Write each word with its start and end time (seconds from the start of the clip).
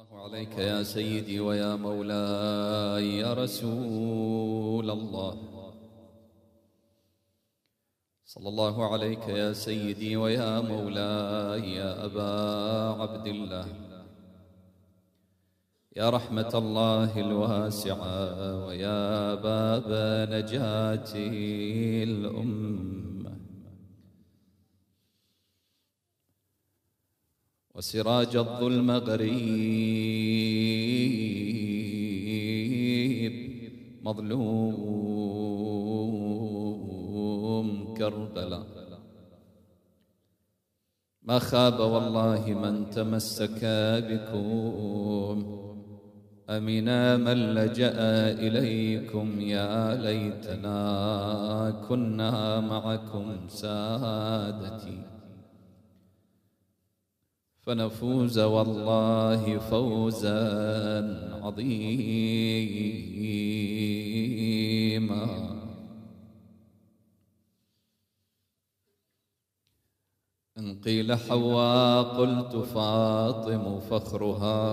الله 0.00 0.22
عليك 0.22 0.58
يا 0.58 0.82
سيدي 0.82 1.40
ويا 1.40 1.76
مولاي 1.76 3.18
يا 3.18 3.34
رسول 3.34 4.90
الله. 4.90 5.36
صلى 8.24 8.48
الله 8.48 8.92
عليك 8.92 9.28
يا 9.28 9.52
سيدي 9.52 10.16
ويا 10.16 10.60
مولاي 10.60 11.74
يا 11.74 12.04
أبا 12.04 12.32
عبد 13.02 13.26
الله. 13.26 13.66
يا 15.96 16.10
رحمة 16.10 16.52
الله 16.54 17.20
الواسعة 17.20 18.66
ويا 18.66 19.34
باب 19.34 19.88
نجاة 20.32 21.12
الأمة. 22.08 22.99
وسراج 27.80 28.36
الظلم 28.36 28.90
غريب 28.90 29.40
مظلوم 34.02 34.74
كربلاء 37.98 38.66
ما 41.22 41.38
خاب 41.38 41.80
والله 41.80 42.54
من 42.64 42.90
تمسك 42.90 43.60
بكم 44.08 45.38
أمنا 46.50 47.16
من 47.16 47.54
لجأ 47.54 47.96
إليكم 48.44 49.40
يا 49.40 49.94
ليتنا 49.94 50.80
كنا 51.88 52.60
معكم 52.60 53.48
سادتي. 53.48 55.09
فنفوز 57.62 58.38
والله 58.38 59.58
فوزا 59.58 60.40
عظيما. 61.42 62.70
إن 70.58 70.80
قيل 70.80 71.14
حواء 71.14 72.02
قلت 72.02 72.56
فاطم 72.56 73.80
فخرها. 73.80 74.70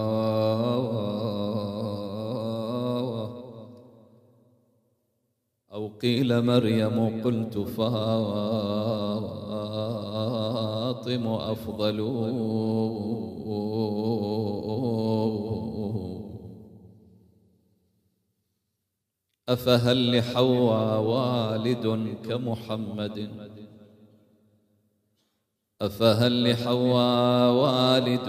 أو 5.73 5.87
قيل 5.87 6.45
مريم 6.45 7.21
قلت 7.23 7.57
فاطم 7.57 9.07
أفضل. 11.51 11.99
أفهل 19.49 20.17
لحواء 20.17 21.01
والد 21.01 22.15
كمحمد. 22.29 23.29
أفهل 25.81 26.51
لحواء 26.51 27.53
والد 27.53 28.27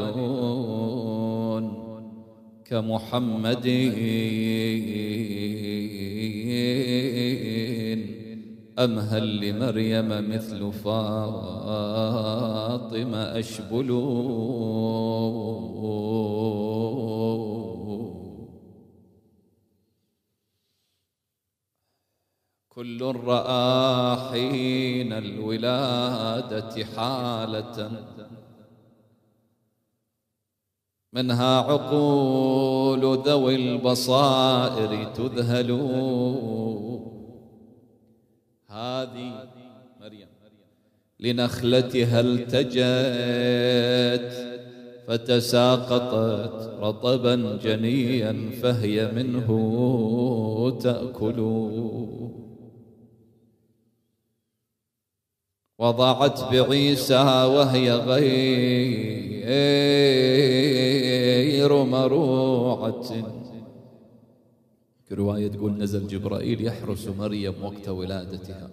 كمحمد. 2.64 3.66
أم 8.78 8.98
هل 8.98 9.40
لمريم 9.40 10.30
مثل 10.30 10.72
فاطم 10.72 11.14
أشبل؟ 13.14 13.88
كل 22.68 23.02
رأى 23.24 24.16
حين 24.30 25.12
الولادة 25.12 26.84
حالة. 26.96 27.90
منها 31.12 31.58
عقول 31.60 33.18
ذوي 33.18 33.54
البصائر 33.54 35.04
تذهل. 35.04 35.70
هذه 38.70 39.48
مريم. 40.00 40.28
لنخلتها 41.20 42.20
التجت 42.20 42.68
فتساقطت 45.06 46.70
رطبا 46.80 47.58
جنيا 47.62 48.50
فهي 48.62 49.12
منه 49.12 49.48
تأكل. 50.82 51.40
وضعت 55.78 56.54
بعيسى 56.54 57.44
وهي 57.44 57.92
غير 57.92 58.28
مروعة 65.10 65.14
رواية 65.14 65.48
تقول 65.48 65.72
نزل 65.72 66.06
جبرائيل 66.06 66.66
يحرس 66.66 67.08
مريم 67.18 67.54
وقت 67.62 67.88
ولادتها. 67.88 68.70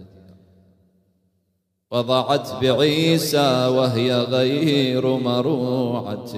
وضعت 1.92 2.64
بعيسى 2.64 3.68
وهي 3.68 4.22
غير 4.22 5.18
مروعة. 5.18 6.30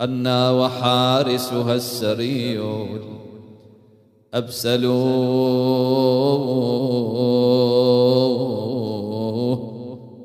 أنا 0.00 0.50
وحارسها 0.50 1.74
السري 1.74 2.60
أبسلوه. 4.34 4.98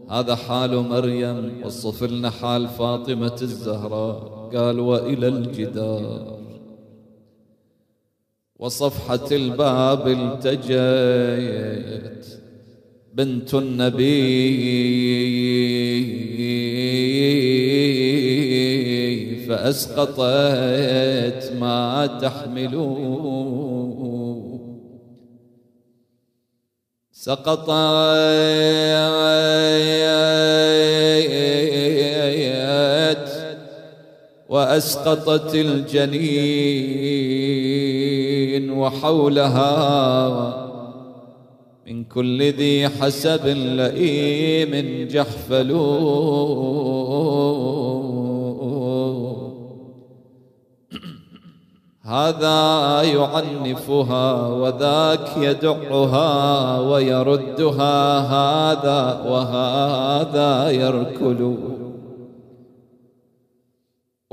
هذا 0.10 0.36
حال 0.36 0.90
مريم. 0.90 1.66
وصف 1.66 2.04
لنا 2.04 2.30
حال 2.30 2.68
فاطمة 2.68 3.38
الزهراء. 3.42 4.50
قال 4.56 4.80
وإلى 4.80 5.28
الجدار. 5.28 6.43
وصفحة 8.60 9.28
الباب 9.32 10.08
التجيت 10.08 10.74
بنت 13.14 13.54
النبي. 13.54 14.74
فأسقطت 19.48 20.22
ما 21.60 22.06
تحملون 22.22 23.34
سقطت 27.12 27.70
وأسقطت 34.64 35.56
الجنين 35.56 36.24
وحولها 38.72 39.74
من 41.88 42.04
كل 42.04 42.44
ذي 42.44 42.90
حسب 42.90 43.48
لئيم 43.48 45.08
جحفل 45.08 45.72
هذا 52.02 53.02
يعنفها 53.02 54.48
وذاك 54.48 55.38
يدعها 55.38 56.80
ويردها 56.80 58.20
هذا 58.20 59.24
وهذا 59.28 60.72
يركل 60.72 61.73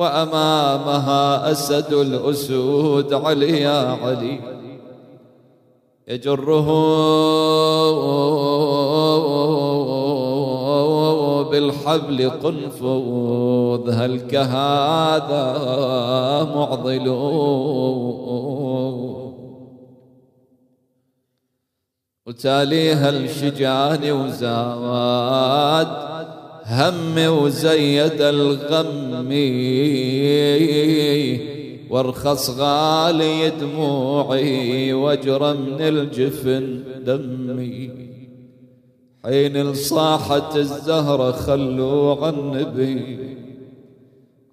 وأمامها 0.00 1.50
أسد 1.50 1.93
الأسود 1.93 3.12
علي 3.12 3.61
يا 3.61 3.99
علي. 4.02 4.41
يجره 6.08 6.69
بالحبل 11.50 12.31
قنفذ 12.31 13.91
هل 13.91 14.20
كهذا 14.20 15.44
معضل؟ 16.55 17.08
وتاليها 22.26 23.08
الشجان 23.11 24.12
وزاد 24.12 26.09
هم 26.70 27.19
وزيد 27.19 28.20
الغم 28.20 29.32
وارخص 31.90 32.50
غالي 32.50 33.50
دموعي 33.50 34.93
واجرى 34.93 35.52
من 35.52 35.81
الجفن 35.81 36.82
دمي. 37.06 37.90
حين 39.25 39.75
صاحت 39.75 40.56
الزهرة 40.56 41.32
خلوا 41.32 42.26
عن 42.26 42.34
النبي 42.34 43.19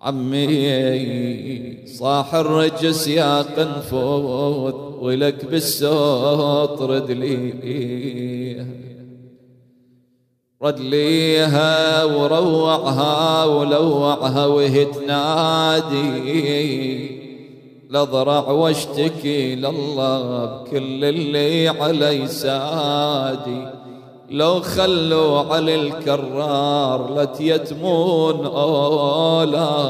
عمي 0.02 1.86
صاح 1.86 2.36
الرجس 2.36 3.08
يا 3.08 3.42
قنفوذ 3.42 4.74
ولك 5.02 5.46
بالسوط 5.46 6.82
رد 6.82 7.12
لي 10.62 10.68
رد 10.68 10.80
ليها 10.80 12.04
وروعها 12.04 13.46
ولوعها 13.46 14.46
وهي 14.46 14.86
تنادي 14.86 16.08
لضرع 17.90 18.50
واشتكي 18.50 19.56
لله 19.56 20.46
بكل 20.46 21.04
اللي 21.06 21.68
علي 21.68 22.28
سادي. 22.28 23.68
لو 24.30 24.60
خلوا 24.60 25.40
علي 25.40 25.76
الكرار 25.76 27.22
لتيتمون 27.22 28.46
أولادي. 28.46 29.88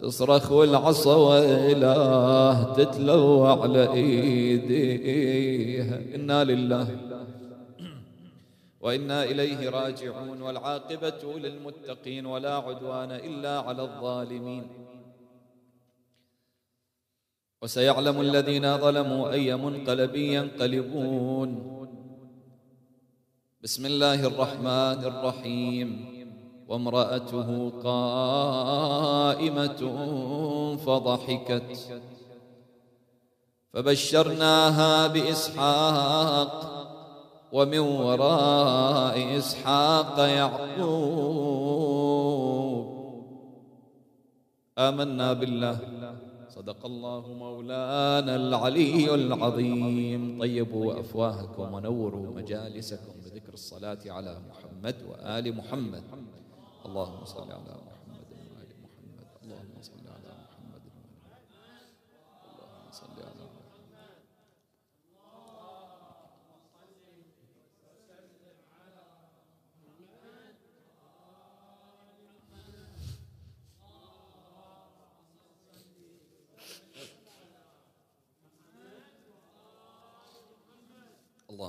تصرخ 0.00 0.52
والعصا 0.52 1.16
وإله 1.16 2.62
تتلو 2.76 3.46
على 3.46 3.92
إيديها. 3.92 5.20
إنا 6.14 6.44
لله 6.44 6.86
وإنا 8.84 9.24
إليه 9.24 9.68
راجعون 9.68 10.42
والعاقبة 10.42 11.38
للمتقين 11.38 12.26
ولا 12.26 12.54
عدوان 12.54 13.12
إلا 13.12 13.60
على 13.60 13.82
الظالمين. 13.82 14.68
وسيعلم 17.62 18.20
الذين 18.20 18.78
ظلموا 18.78 19.32
أي 19.32 19.56
منقلب 19.56 20.16
ينقلبون. 20.16 21.50
بسم 23.62 23.86
الله 23.86 24.26
الرحمن 24.26 25.04
الرحيم. 25.04 26.14
وامرأته 26.68 27.70
قائمة 27.84 29.80
فضحكت. 30.76 32.00
فبشرناها 33.72 35.06
بإسحاق. 35.06 36.73
ومن 37.54 37.78
وراء 37.78 39.16
إسحاق 39.38 40.18
يعقوب. 40.18 40.84
آمنا 44.78 45.32
بالله. 45.32 45.78
صدق 46.50 46.86
الله 46.86 47.22
مولانا 47.44 48.36
العلي 48.36 49.14
العظيم. 49.14 50.38
طيبوا 50.40 51.00
أفواهكم 51.00 51.74
ونوروا 51.74 52.34
مجالسكم 52.36 53.12
بذكر 53.24 53.52
الصلاة 53.54 54.02
على 54.06 54.38
محمد 54.50 54.96
وآل 55.10 55.46
محمد. 55.56 56.02
اللهم 56.86 57.24
صل 57.24 57.46
على 57.46 57.74
محمد 57.78 57.83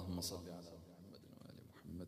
اللهم 0.06 0.22
صل 0.22 0.50
على 0.50 0.72
محمد 0.78 1.22
وآل 1.34 1.58
محمد. 1.74 2.08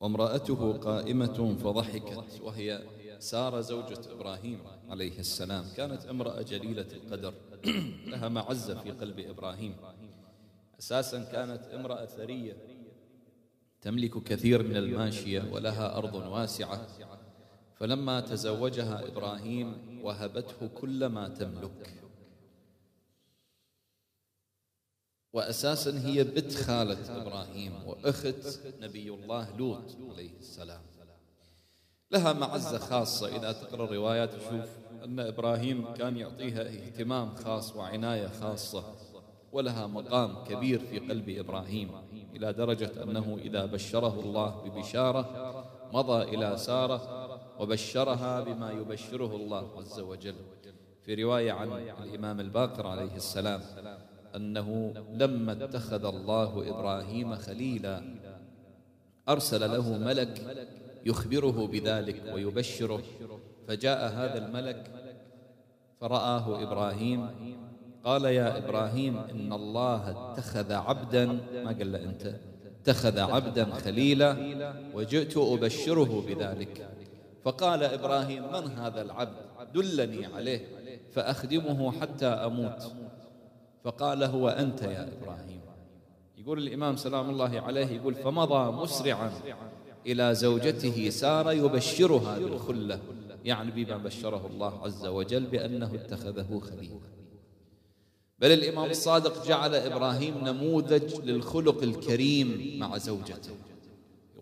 وامرأته 0.00 0.72
قائمة 0.72 1.56
فضحكت 1.64 2.40
وهي 2.40 2.84
سارة 3.18 3.60
زوجة 3.60 4.12
إبراهيم 4.12 4.60
عليه 4.88 5.18
السلام. 5.18 5.64
كانت 5.76 6.06
امرأة 6.06 6.42
جليلة 6.42 6.86
القدر 6.92 7.34
لها 8.06 8.28
معزة 8.28 8.82
في 8.82 8.90
قلب 8.90 9.18
إبراهيم. 9.18 9.76
أساسا 10.78 11.24
كانت 11.24 11.64
امرأة 11.64 12.06
ثرية 12.06 12.56
تملك 13.80 14.22
كثير 14.22 14.62
من 14.62 14.76
الماشية 14.76 15.52
ولها 15.52 15.96
أرض 15.96 16.14
واسعة. 16.14 16.86
فلما 17.74 18.20
تزوجها 18.20 19.08
إبراهيم 19.08 20.00
وهبته 20.04 20.66
كل 20.66 21.06
ما 21.06 21.28
تملك. 21.28 22.01
وأساسا 25.32 26.06
هي 26.06 26.24
بنت 26.24 26.52
خالة 26.54 27.22
إبراهيم 27.22 27.72
وأخت 27.86 28.58
نبي 28.80 29.08
الله 29.10 29.56
لوط 29.56 29.96
عليه 30.10 30.38
السلام. 30.40 30.80
لها 32.10 32.32
معزة 32.32 32.78
خاصة. 32.78 33.36
إذا 33.36 33.52
تقرأ 33.52 33.84
الروايات 33.84 34.34
تشوف 34.34 34.68
أن 35.04 35.20
إبراهيم 35.20 35.94
كان 35.94 36.16
يعطيها 36.16 36.62
اهتمام 36.62 37.34
خاص 37.34 37.76
وعناية 37.76 38.28
خاصة 38.28 38.84
ولها 39.52 39.86
مقام 39.86 40.44
كبير 40.44 40.78
في 40.78 40.98
قلب 40.98 41.28
إبراهيم 41.28 41.90
إلى 42.36 42.52
درجة 42.52 43.02
أنه 43.02 43.38
إذا 43.42 43.66
بشره 43.66 44.20
الله 44.20 44.62
ببشارة 44.64 45.64
مضى 45.92 46.22
إلى 46.22 46.56
سارة 46.58 47.28
وبشرها 47.60 48.40
بما 48.40 48.70
يبشره 48.70 49.36
الله 49.36 49.78
عز 49.78 50.00
وجل. 50.00 50.34
في 51.04 51.14
رواية 51.14 51.52
عن 51.52 51.72
الإمام 52.02 52.40
الباقر 52.40 52.86
عليه 52.86 53.16
السلام 53.16 53.60
أنه 54.36 54.94
لما 55.12 55.52
اتخذ 55.52 56.04
الله 56.04 56.68
إبراهيم 56.68 57.34
خليلا 57.34 58.02
أرسل 59.28 59.60
له 59.60 59.98
ملك 59.98 60.66
يخبره 61.06 61.66
بذلك 61.66 62.22
ويبشره. 62.34 63.02
فجاء 63.68 64.12
هذا 64.12 64.46
الملك 64.46 64.90
فرآه 66.00 66.62
إبراهيم 66.62 67.26
قال 68.04 68.24
يا 68.24 68.58
إبراهيم 68.58 69.16
إن 69.16 69.52
الله 69.52 70.10
اتخذ 70.10 70.72
عبدا 70.72 71.26
ما 71.64 71.72
قال 71.78 71.92
له 71.92 72.04
أنت؟ 72.04 72.34
اتخذ 72.82 73.18
عبدا 73.18 73.64
خليلا 73.64 74.36
وجئت 74.94 75.36
أبشره 75.36 76.24
بذلك. 76.26 76.88
فقال 77.44 77.82
إبراهيم 77.82 78.42
من 78.52 78.70
هذا 78.78 79.02
العبد؟ 79.02 79.36
دلني 79.74 80.26
عليه 80.26 80.60
فأخدمه 81.12 82.00
حتى 82.00 82.26
أموت. 82.26 82.92
فقال 83.84 84.22
هو 84.22 84.48
أنت 84.48 84.82
يا 84.82 85.08
إبراهيم. 85.12 85.60
يقول 86.38 86.58
الإمام 86.58 86.96
سلام 86.96 87.30
الله 87.30 87.60
عليه 87.60 87.86
يقول 87.86 88.14
فمضى 88.14 88.72
مسرعا 88.72 89.32
إلى 90.06 90.34
زوجته 90.34 91.10
سارة 91.10 91.52
يبشرها 91.52 92.38
بالخلة 92.38 93.00
يعني 93.44 93.70
بما 93.70 93.96
بشره 93.96 94.46
الله 94.46 94.84
عز 94.84 95.06
وجل 95.06 95.44
بأنه 95.46 95.94
اتخذه 95.94 96.60
خليلا 96.60 97.00
بل 98.38 98.52
الإمام 98.52 98.90
الصادق 98.90 99.46
جعل 99.46 99.74
إبراهيم 99.74 100.34
نموذج 100.44 101.20
للخلق 101.20 101.82
الكريم 101.82 102.78
مع 102.78 102.98
زوجته. 102.98 103.50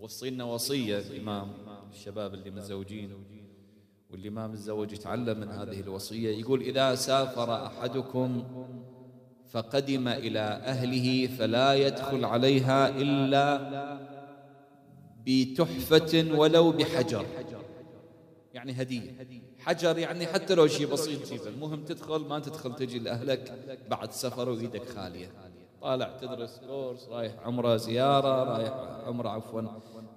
يوصينا 0.00 0.44
وصية 0.44 0.99
الإمام 0.99 1.49
الشباب 1.92 2.35
اللي 2.35 2.50
متزوجين 2.50 3.11
واللي 4.11 4.30
ما 4.30 4.47
متزوج 4.47 4.92
يتعلم 4.92 5.40
من 5.40 5.49
هذه 5.49 5.80
الوصية. 5.80 6.38
يقول 6.38 6.61
إذا 6.61 6.94
سافر 6.94 7.66
أحدكم 7.66 8.44
فقدم 9.50 10.09
إلى 10.09 10.40
أهله 10.40 11.26
فلا 11.26 11.75
يدخل 11.75 12.25
عليها 12.25 12.88
إلا 12.88 13.61
بتحفة 15.26 16.26
ولو 16.35 16.73
بحجر. 16.73 17.26
يعني 18.54 18.73
هدية. 18.73 19.11
حجر 19.59 19.99
يعني 19.99 20.26
حتى 20.26 20.54
لو 20.54 20.66
شيء 20.66 20.87
بسيط 20.87 21.28
جيبه 21.33 21.49
المهم 21.49 21.85
تدخل 21.85 22.19
ما 22.19 22.38
تدخل 22.38 22.75
تجي 22.76 22.99
لأهلك 22.99 23.52
بعد 23.90 24.12
سفر 24.12 24.49
وإيدك 24.49 24.88
خالية. 24.88 25.30
طالع 25.83 26.16
تدرس 26.21 26.61
كورس 26.66 27.09
رايح 27.09 27.33
عمرة 27.45 27.76
زيارة 27.76 28.45
رايح 28.45 28.73
عمرة 29.07 29.28
عفوا 29.28 29.62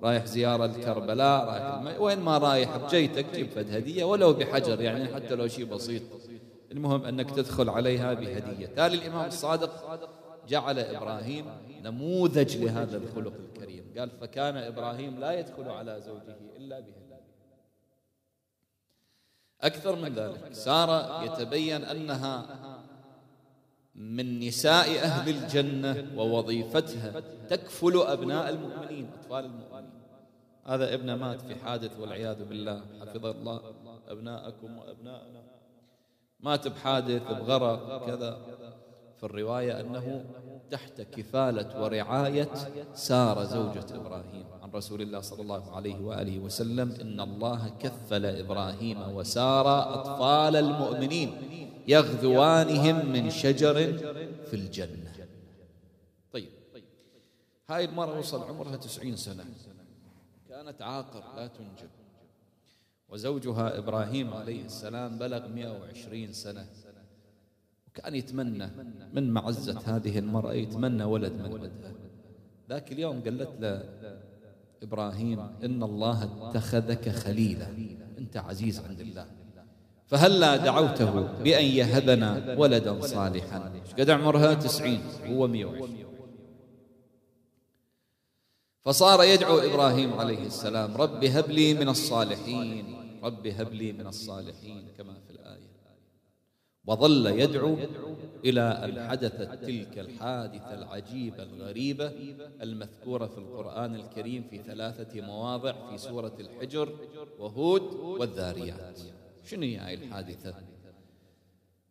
رايح 0.04 0.26
زيارة 0.26 0.66
لكربلاء 0.66 1.46
رايح. 1.46 2.02
وين 2.02 2.20
ما 2.20 2.38
رايح 2.38 2.78
بجيتك 2.78 3.26
جيب 3.36 3.50
فد 3.50 3.76
هدية 3.76 4.04
ولو 4.04 4.34
بحجر 4.34 4.82
يعني 4.82 5.16
حتى 5.16 5.36
لو 5.36 5.48
شيء 5.48 5.66
بسيط. 5.66 6.02
المهم 6.74 7.06
أنك 7.06 7.32
تدخل 7.32 7.70
عليها 7.70 8.14
بهدية. 8.14 8.66
تالي 8.66 8.96
الإمام 8.96 9.28
الصادق 9.28 10.00
جعل 10.48 10.80
إبراهيم 10.80 11.46
نموذج 11.84 12.58
لهذا 12.58 12.98
الخلق 12.98 13.34
الكريم. 13.40 13.94
قال 13.98 14.10
فكان 14.10 14.58
إبراهيم 14.58 15.20
لا 15.20 15.40
يدخل 15.40 15.70
على 15.70 16.02
زوجه 16.02 16.36
إلا 16.58 16.80
بهدية. 16.80 17.22
أكثر 19.62 19.96
من 19.96 20.14
ذلك 20.14 20.54
سارة 20.54 21.24
يتبين 21.24 21.84
أنها 21.84 22.46
من 23.96 24.40
نساء 24.40 25.00
أهل 25.00 25.30
الجنة 25.30 26.08
ووظيفتها 26.18 27.20
تكفل 27.50 27.98
أبناء 27.98 28.50
المؤمنين 28.50 29.10
أطفال 29.20 29.46
المؤمنين. 29.46 29.90
هذا 30.66 30.94
ابن 30.94 31.14
مات 31.14 31.42
في 31.42 31.56
حادث 31.56 32.00
والعياذ 32.00 32.46
بالله. 32.46 32.82
حفظ 33.02 33.26
الله 33.26 33.62
أبناءكم 34.08 34.78
وأبناءنا. 34.78 35.44
مات 36.44 36.68
بحادث 36.68 37.22
بغرق 37.22 38.06
كذا. 38.06 38.38
وفي 39.16 39.24
الرواية 39.24 39.80
أنه 39.80 40.26
تحت 40.72 41.02
كفالة 41.02 41.84
ورعاية 41.84 42.50
سارة 42.94 43.44
زوجة 43.44 43.86
إبراهيم. 43.96 44.46
عن 44.62 44.72
رسول 44.72 45.02
الله 45.02 45.20
صلى 45.20 45.42
الله 45.42 45.76
عليه 45.76 46.02
وآله 46.02 46.40
وسلم 46.40 46.92
إن 47.02 47.20
الله 47.20 47.70
كفل 47.80 48.26
إبراهيم 48.26 49.16
وسارة 49.16 49.94
أطفال 49.94 50.56
المؤمنين 50.56 51.30
يغذوانهم 51.88 53.06
من 53.06 53.30
شجر 53.30 53.74
في 54.46 54.54
الجنة. 54.54 55.14
طيب. 56.32 56.50
هاي 57.70 57.86
المرأة 57.86 58.20
وصل 58.20 58.44
عمرها 58.44 58.76
تسعين 58.76 59.16
سنة. 59.16 59.46
كانت 60.50 60.82
عاقر 60.82 61.24
لا 61.36 61.48
تنجب. 61.48 61.90
وزوجها 63.14 63.78
إبراهيم 63.78 64.34
عليه 64.34 64.66
السلام 64.66 65.18
بلغ 65.18 65.48
120 65.48 66.34
سنة. 66.34 66.66
وكان 67.88 68.16
يتمنى 68.16 68.70
من 69.14 69.30
معزة 69.30 69.80
هذه 69.86 70.20
المرأة 70.20 70.54
يتمنى 70.54 71.04
ولد 71.04 71.34
من 71.34 71.54
ولدها. 71.54 71.92
ذاك 72.70 72.92
اليوم 72.92 73.22
قالت 73.24 73.50
له 73.60 73.84
إبراهيم 74.84 75.40
إن 75.40 75.84
الله 75.84 76.50
اتخذك 76.50 77.10
خليلا 77.10 77.68
أنت 78.18 78.38
عزيز 78.38 78.80
عند 78.80 79.00
الله. 79.00 79.26
فهلا 80.08 80.58
دعوته 80.58 81.22
بأن 81.22 81.66
يهبنا 81.66 82.56
ولدا 82.58 83.02
صالحا؟ 83.02 83.74
قد 84.00 84.10
عمرها؟ 84.10 84.54
تسعين. 84.54 85.02
هو 85.26 85.48
مئة 85.48 85.66
وعشرين. 85.66 86.06
فصار 88.82 89.24
يدعو 89.24 89.58
إبراهيم 89.58 90.14
عليه 90.14 90.46
السلام 90.46 90.98
رب 90.98 91.24
هب 91.24 91.50
لي 91.50 91.74
من 91.74 91.90
الصالحين. 91.90 93.03
رب 93.24 93.48
هب 93.48 93.74
لي 93.74 93.92
من 93.92 94.08
الصالحين 94.08 94.88
كما 94.98 95.14
في 95.14 95.32
الآية. 95.32 95.74
وظل 96.86 97.28
يدعو 97.28 97.78
إلى 98.46 98.62
أن 98.62 99.08
حدثت 99.10 99.66
تلك 99.66 100.00
الحادثة 100.00 100.74
العجيبة 100.74 101.44
الغريبة 101.44 102.12
المذكورة 102.62 103.26
في 103.26 103.38
القرآن 103.38 103.96
الكريم 103.96 104.44
في 104.50 104.64
ثلاثة 104.64 105.22
مواضع 105.22 105.90
في 105.90 105.98
سورة 105.98 106.34
الحجر 106.40 106.90
وهود 107.40 107.82
والذاريات. 107.82 109.00
شنو 109.44 109.62
هي 109.62 109.94
الحادثة؟ 109.94 110.56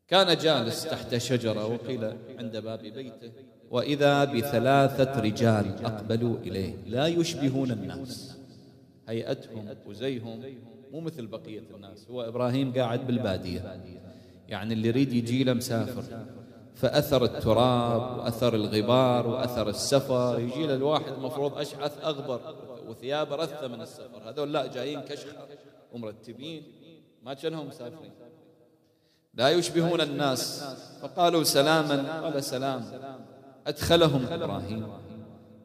كان 0.09 0.37
جالس 0.37 0.85
تحت 0.85 1.17
شجرة 1.17 1.67
وقيل 1.67 2.05
عند 2.39 2.57
باب 2.57 2.79
بيته 2.79 3.33
وإذا 3.71 4.25
بثلاثة 4.25 5.21
رجال 5.21 5.85
أقبلوا 5.85 6.37
إليه 6.39 6.75
لا 6.87 7.07
يشبهون 7.07 7.71
الناس. 7.71 8.39
هيئتهم 9.09 9.77
وزيهم 9.87 10.43
مو 10.93 11.01
مثل 11.01 11.27
بقية 11.27 11.63
الناس. 11.75 12.07
هو 12.11 12.23
إبراهيم 12.23 12.73
قاعد 12.73 13.07
بالبادية. 13.07 13.83
يعني 14.49 14.75
اللي 14.75 14.89
يريد 14.89 15.13
يجي 15.13 15.45
له 15.45 15.53
مسافر. 15.53 16.03
فأثر 16.75 17.25
التراب 17.25 18.19
وأثر 18.19 18.55
الغبار 18.55 19.27
وأثر 19.27 19.69
السفر. 19.69 20.41
يجي 20.41 20.67
له 20.67 20.75
الواحد 20.75 21.13
مفروض 21.19 21.59
أشعث 21.59 22.05
أغبر 22.05 22.41
وثيابه 22.89 23.37
رثة 23.37 23.69
من 23.69 23.81
السفر. 23.81 24.29
هذول 24.29 24.53
لا 24.53 24.67
جايين 24.67 25.01
كشخة 25.01 25.47
ومرتبين. 25.93 26.63
ما 27.23 27.35
كأنهم 27.35 27.69
مسافرين. 27.69 28.13
لا 29.35 29.51
يشبهون 29.51 30.01
الناس. 30.01 30.65
فقالوا 31.03 31.43
سلاما. 31.43 32.21
قال 32.21 32.45
سلام. 32.45 32.85
أدخلهم 33.67 34.27
إبراهيم. 34.27 34.87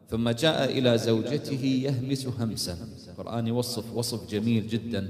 ثم 0.09 0.29
جاء 0.29 0.77
إلى 0.77 0.97
زوجته 0.97 1.65
يهمس 1.65 2.27
همسا. 2.27 2.77
القرآن 3.09 3.47
يوصف 3.47 3.93
وصف 3.93 4.29
جميل 4.29 4.67
جدا. 4.67 5.09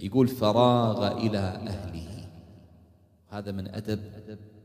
يقول 0.00 0.28
فراغ 0.28 1.26
إلى 1.26 1.38
أهله. 1.38 2.26
هذا 3.28 3.52
من 3.52 3.68
أدب 3.68 4.00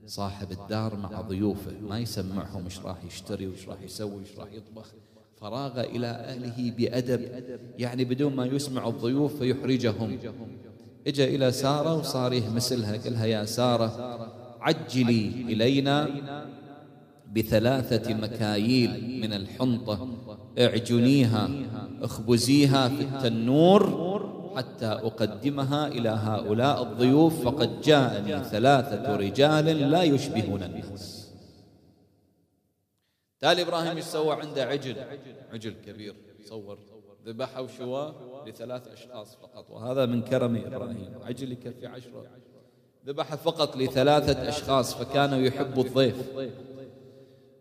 صاحب 0.08 0.52
الدار 0.52 0.96
مع 0.96 1.22
ضيوفه. 1.22 1.72
ما 1.90 2.00
يسمعهم 2.00 2.64
إيش 2.64 2.80
راح 2.80 2.98
يشتري 3.08 3.48
وإيش 3.48 3.70
راح 3.70 3.82
يسوي 3.82 4.16
وإيش 4.16 4.38
راح 4.38 4.48
يطبخ. 4.54 4.88
فراغ 5.42 5.82
إلى 5.82 6.08
أهله 6.08 6.72
بأدب. 6.78 7.22
يعني 7.78 8.06
بدون 8.06 8.36
ما 8.36 8.46
يسمع 8.46 8.88
الضيوف 8.88 9.36
فيحرجهم. 9.36 10.20
اجى 11.08 11.36
إلى 11.36 11.52
سارة 11.52 11.98
وصار 11.98 12.34
يهمسلها 12.34 12.98
قال 12.98 13.14
لها 13.14 13.26
يا 13.26 13.46
سارة 13.46 13.92
عجلي 14.62 15.28
إلينا. 15.28 16.10
بثلاثة 17.36 18.14
مكاييل 18.14 19.22
من 19.22 19.34
الحنطة. 19.34 20.08
اعجنيها 20.60 21.50
اخبزيها 22.02 22.88
في 22.88 23.02
التنور 23.02 24.04
حتى 24.56 24.86
أقدمها 24.86 25.88
إلى 25.88 26.10
هؤلاء 26.10 26.84
الضيوف 26.84 27.46
فقد 27.46 27.82
جاءني 27.82 28.44
ثلاثة 28.44 29.16
رجال 29.16 29.66
لا 29.66 30.04
يشبهون 30.04 30.64
الناس. 30.64 31.34
تالي 33.40 33.62
إبراهيم 33.62 34.02
سوى 34.02 34.36
عنده 34.36 34.66
عجل. 34.66 34.96
عجل 35.54 35.74
كبير 35.86 36.16
صور 36.46 36.78
ذبحة 37.26 37.62
وشواه 37.62 38.14
لثلاث 38.48 38.88
أشخاص 38.88 39.36
فقط 39.36 39.70
وهذا 39.70 40.06
من 40.06 40.22
كرم 40.22 40.56
إبراهيم. 40.56 41.10
عجل 41.24 41.52
يكفي 41.52 41.88
عشرة. 41.88 42.26
ذبح 43.08 43.36
فقط 43.36 43.78
لثلاثة 43.78 44.50
أشخاص 44.50 44.96
فكانوا 44.96 45.38
يحبوا 45.38 45.84
الضيف. 45.84 46.16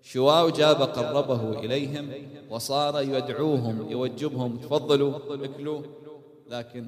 شواء 0.02 0.50
جاب 0.50 0.82
قربه 0.82 1.58
إليهم 1.58 2.10
وصار 2.50 3.02
يدعوهم 3.02 3.90
يوجبهم 3.90 4.56
تفضلوا 4.56 5.44
اكلوا. 5.44 5.82
لكن 6.50 6.86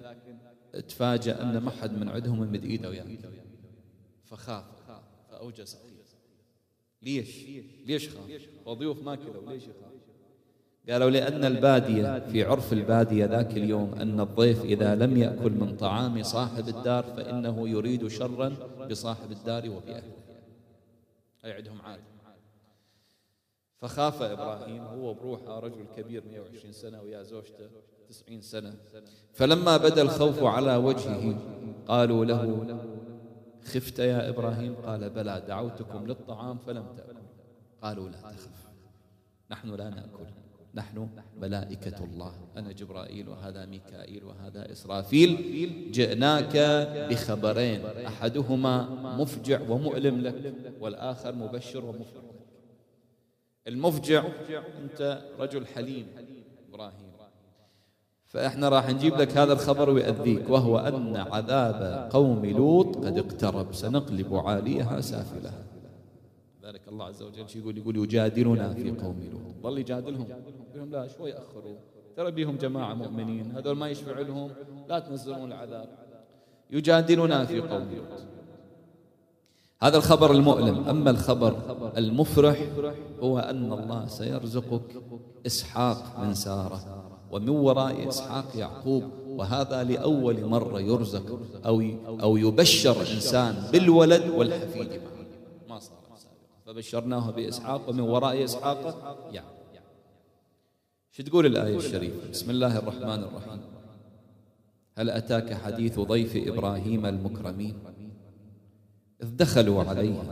تفاجأ 0.89 1.43
أن 1.43 1.59
ما 1.59 1.71
حد 1.71 1.99
من 1.99 2.09
عندهم 2.09 2.43
يمد 2.43 2.65
إيده 2.65 2.89
وياكل 2.89 3.19
فخاف 4.25 4.65
فأوجس. 5.31 5.77
ليش؟ 7.03 7.47
ليش 7.87 8.09
خاف؟ 8.09 8.49
وضيوف 8.67 9.03
ما 9.03 9.15
كلوا 9.15 9.53
ليش 9.53 9.63
يخاف؟ 9.63 9.95
قالوا 10.89 11.11
لأن 11.11 11.45
البادية 11.45 12.19
في 12.19 12.43
عرف 12.43 12.73
البادية 12.73 13.25
ذاك 13.27 13.57
اليوم 13.57 13.95
أن 13.95 14.21
الضيف 14.21 14.65
إذا 14.65 14.95
لم 14.95 15.17
يأكل 15.17 15.51
من 15.53 15.77
طعام 15.77 16.23
صاحب 16.23 16.69
الدار 16.69 17.05
فإنه 17.05 17.69
يريد 17.69 18.09
شرا 18.09 18.57
بصاحب 18.91 19.33
الدار 19.33 19.71
وبأهله. 19.71 20.13
أي 21.45 21.53
عندهم 21.53 21.81
عادة 21.81 22.03
فخاف 23.81 24.23
إبراهيم 24.23 24.83
هو 24.83 25.15
بروحه 25.15 25.59
رجل 25.59 25.87
كبير 25.97 26.25
120 26.31 26.73
سنة 26.73 27.03
ويا 27.03 27.23
زوجته 27.23 27.69
90 28.09 28.41
سنة. 28.41 28.75
فلما 29.33 29.77
بدا 29.77 30.03
الخوف 30.03 30.43
على 30.43 30.77
وجهه 30.77 31.37
قالوا 31.87 32.25
له 32.25 32.81
خفت 33.65 33.99
يا 33.99 34.29
إبراهيم؟ 34.29 34.75
قال 34.75 35.11
بلى 35.11 35.43
دعوتكم 35.49 36.07
للطعام 36.07 36.59
فلم 36.59 36.87
تأكل. 36.97 37.17
قالوا 37.83 38.09
لا 38.09 38.19
تخف 38.19 38.69
نحن 39.51 39.75
لا 39.75 39.91
نأكل 39.91 40.27
نحن 40.75 41.09
ملائكة 41.41 42.05
الله 42.05 42.33
أنا 42.57 42.73
جبرائيل 42.73 43.29
وهذا 43.29 43.67
ميكائيل 43.67 44.25
وهذا 44.25 44.73
إسرافيل 44.73 45.91
جئناك 45.93 46.57
بخبرين 47.11 47.87
أحدهما 47.87 48.89
مفجع 49.19 49.61
ومؤلم 49.69 50.21
لك 50.21 50.55
والآخر 50.81 51.35
مبشر 51.35 51.85
ومفرح 51.85 52.25
المفجع 53.67 54.25
أنت 54.83 55.23
رجل 55.39 55.67
حليم 55.67 56.07
إبراهيم. 56.69 57.15
فإحنا 58.27 58.69
راح 58.69 58.91
نجيب 58.91 59.15
لك 59.15 59.37
هذا 59.37 59.53
الخبر 59.53 59.91
ويأذيك 59.91 60.51
وهو 60.51 60.79
أن 60.79 61.17
عذاب 61.17 62.09
قوم 62.13 62.47
لوط 62.47 62.97
قد 62.97 63.19
اقترب 63.19 63.75
سنقلب 63.75 64.35
عاليها 64.35 65.01
سافلها 65.01 65.65
ذلك 66.65 66.89
الله 66.89 67.05
عز 67.05 67.23
وجل 67.23 67.47
يقول؟ 67.57 67.79
يقول 67.79 67.97
يجادلنا 67.97 68.75
في 68.75 68.91
قوم 68.91 69.31
لوط. 69.33 69.63
ظل 69.63 69.79
يجادلهم 69.79 70.27
يقول 70.75 70.91
لا 70.91 71.07
شوي 71.07 71.33
أخروا 71.33 71.77
ترى 72.17 72.31
بيهم 72.31 72.57
جماعة 72.57 72.95
مؤمنين 72.95 73.51
هذول 73.51 73.77
ما 73.77 73.89
يشفع 73.89 74.21
لهم 74.21 74.51
لا 74.89 74.99
تنزلون 74.99 75.53
العذاب. 75.53 75.89
يجادلنا 76.71 77.45
في 77.45 77.61
قوم 77.61 77.91
لوط. 77.95 78.34
هذا 79.83 79.97
الخبر 79.97 80.33
المؤلم. 80.33 80.89
أما 80.89 81.11
الخبر 81.11 81.57
المفرح 81.97 82.59
هو 83.21 83.39
أن 83.39 83.73
الله 83.73 84.07
سيرزقك 84.07 85.03
إسحاق 85.47 86.21
من 86.21 86.35
سارة. 86.35 87.11
ومن 87.31 87.49
وراء 87.49 88.09
إسحاق 88.09 88.57
يعقوب 88.57 89.05
وهذا 89.29 89.85
لأول 89.85 90.45
مرة 90.45 90.81
يرزق 90.81 91.39
أو 91.67 91.83
أو 92.07 92.37
يبشر 92.37 93.01
إنسان 93.01 93.69
بالولد 93.73 94.29
والحفيد 94.31 95.01
ما 95.69 95.79
صار 95.79 95.99
فبشرناه 96.67 97.31
بإسحاق 97.31 97.89
ومن 97.89 98.01
وراء 98.01 98.45
إسحاق 98.45 98.81
يعقوب. 99.33 99.55
شو 101.11 101.23
تقول 101.23 101.47
الآية 101.47 101.77
الشريفة؟ 101.77 102.31
بسم 102.31 102.51
الله 102.51 102.79
الرحمن 102.79 103.23
الرحيم. 103.25 103.61
هل 104.99 105.11
أتاك 105.11 105.55
حديث 105.55 106.01
ضيف 106.01 106.49
إبراهيم 106.49 107.07
المكرمين؟ 107.07 107.75
إذ 109.25 109.37
دخلوا 109.37 109.85
عليه 109.85 110.23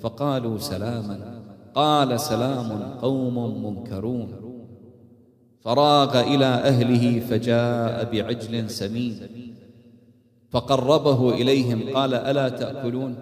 فقالوا 0.00 0.58
سلاما 0.58 1.42
قال 1.74 2.20
سلام 2.20 2.98
قوم 2.98 3.64
منكرون. 3.66 4.28
فراغ 5.60 6.20
إلى 6.20 6.44
أهله 6.44 7.20
فجاء 7.20 8.12
بعجل 8.12 8.70
سمين. 8.70 9.28
فقربه 10.50 11.34
إليهم 11.34 11.96
قال 11.96 12.14
ألا 12.14 12.48
تأكلون؟ 12.48 13.16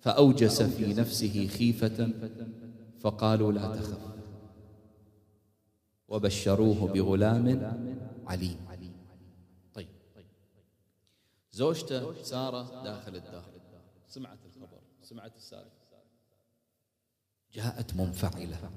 فأوجس 0.00 0.62
في 0.62 0.94
نفسه 0.94 1.46
خيفة 1.46 2.08
فقالوا 3.00 3.52
لا 3.52 3.66
تخف. 3.76 3.98
وبشروه 6.08 6.92
بغلام 6.92 7.46
عليم. 8.26 8.56
طيب. 9.74 9.88
زوجته 11.52 12.22
سارة 12.22 12.84
داخل 12.84 13.16
الدار 13.16 13.55
سمعت 14.16 14.38
الخبر 14.46 14.80
سمعت 15.02 15.36
السالفة. 15.36 15.86
جاءت 17.52 17.94
منفعلة 17.94 18.70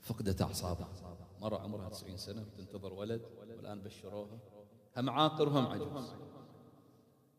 فقدت 0.00 0.42
أعصابها. 0.42 0.88
مرة 1.40 1.58
عمرها 1.58 1.88
90 1.88 2.16
سنة 2.16 2.44
تنتظر 2.58 2.92
ولد 2.92 3.22
والآن 3.38 3.82
بشروها. 3.82 4.38
هم 4.96 5.10
عاقر 5.10 5.48
وهم 5.48 5.66
عجوز. 5.66 6.12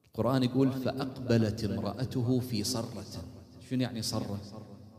القرآن 0.06 0.44
يقول 0.44 0.72
فأقبلت 0.72 1.64
امرأته 1.64 2.40
في 2.40 2.64
صرة. 2.64 3.06
شنو 3.70 3.82
يعني 3.82 4.02
صرة؟ 4.02 4.42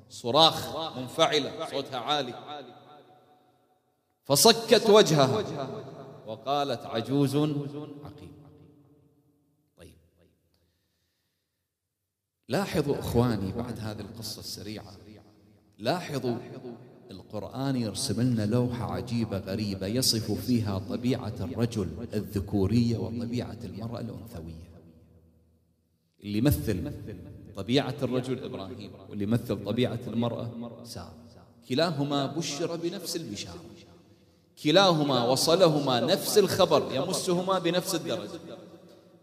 صراخ 0.08 0.76
منفعلة 0.98 1.66
صوتها 1.70 1.98
عالي. 1.98 2.34
فصكت 4.24 4.90
وجهها 4.90 5.44
وقالت 6.26 6.86
عجوز 6.86 7.36
عقيم 8.04 8.34
طيب 9.76 9.98
لاحظوا 12.48 12.98
إخواني 12.98 13.52
بعد 13.52 13.78
هذه 13.80 14.00
القصة 14.00 14.40
السريعة 14.40 14.96
لاحظوا 15.78 16.36
القرآن 17.10 17.76
يرسم 17.76 18.20
لنا 18.20 18.46
لوحة 18.46 18.92
عجيبة 18.92 19.38
غريبة 19.38 19.86
يصف 19.86 20.32
فيها 20.32 20.78
طبيعة 20.78 21.34
الرجل 21.40 21.88
الذكورية 22.14 22.98
وطبيعة 22.98 23.58
المرأة 23.64 24.00
الأنثوية. 24.00 24.74
اللي 26.22 26.38
يمثل 26.38 26.92
طبيعة 27.56 27.94
الرجل 28.02 28.44
إبراهيم 28.44 28.90
واللي 29.08 29.24
يمثل 29.24 29.64
طبيعة 29.64 30.00
المرأة 30.06 30.84
سارة. 30.84 31.14
كلاهما 31.68 32.26
بشر 32.26 32.76
بنفس 32.76 33.16
البشارة. 33.16 33.60
كلاهما 34.64 35.24
وصلهما 35.24 36.00
نفس 36.00 36.38
الخبر 36.38 36.94
يمسهما 36.94 37.58
بنفس 37.58 37.94
الدرجة. 37.94 38.30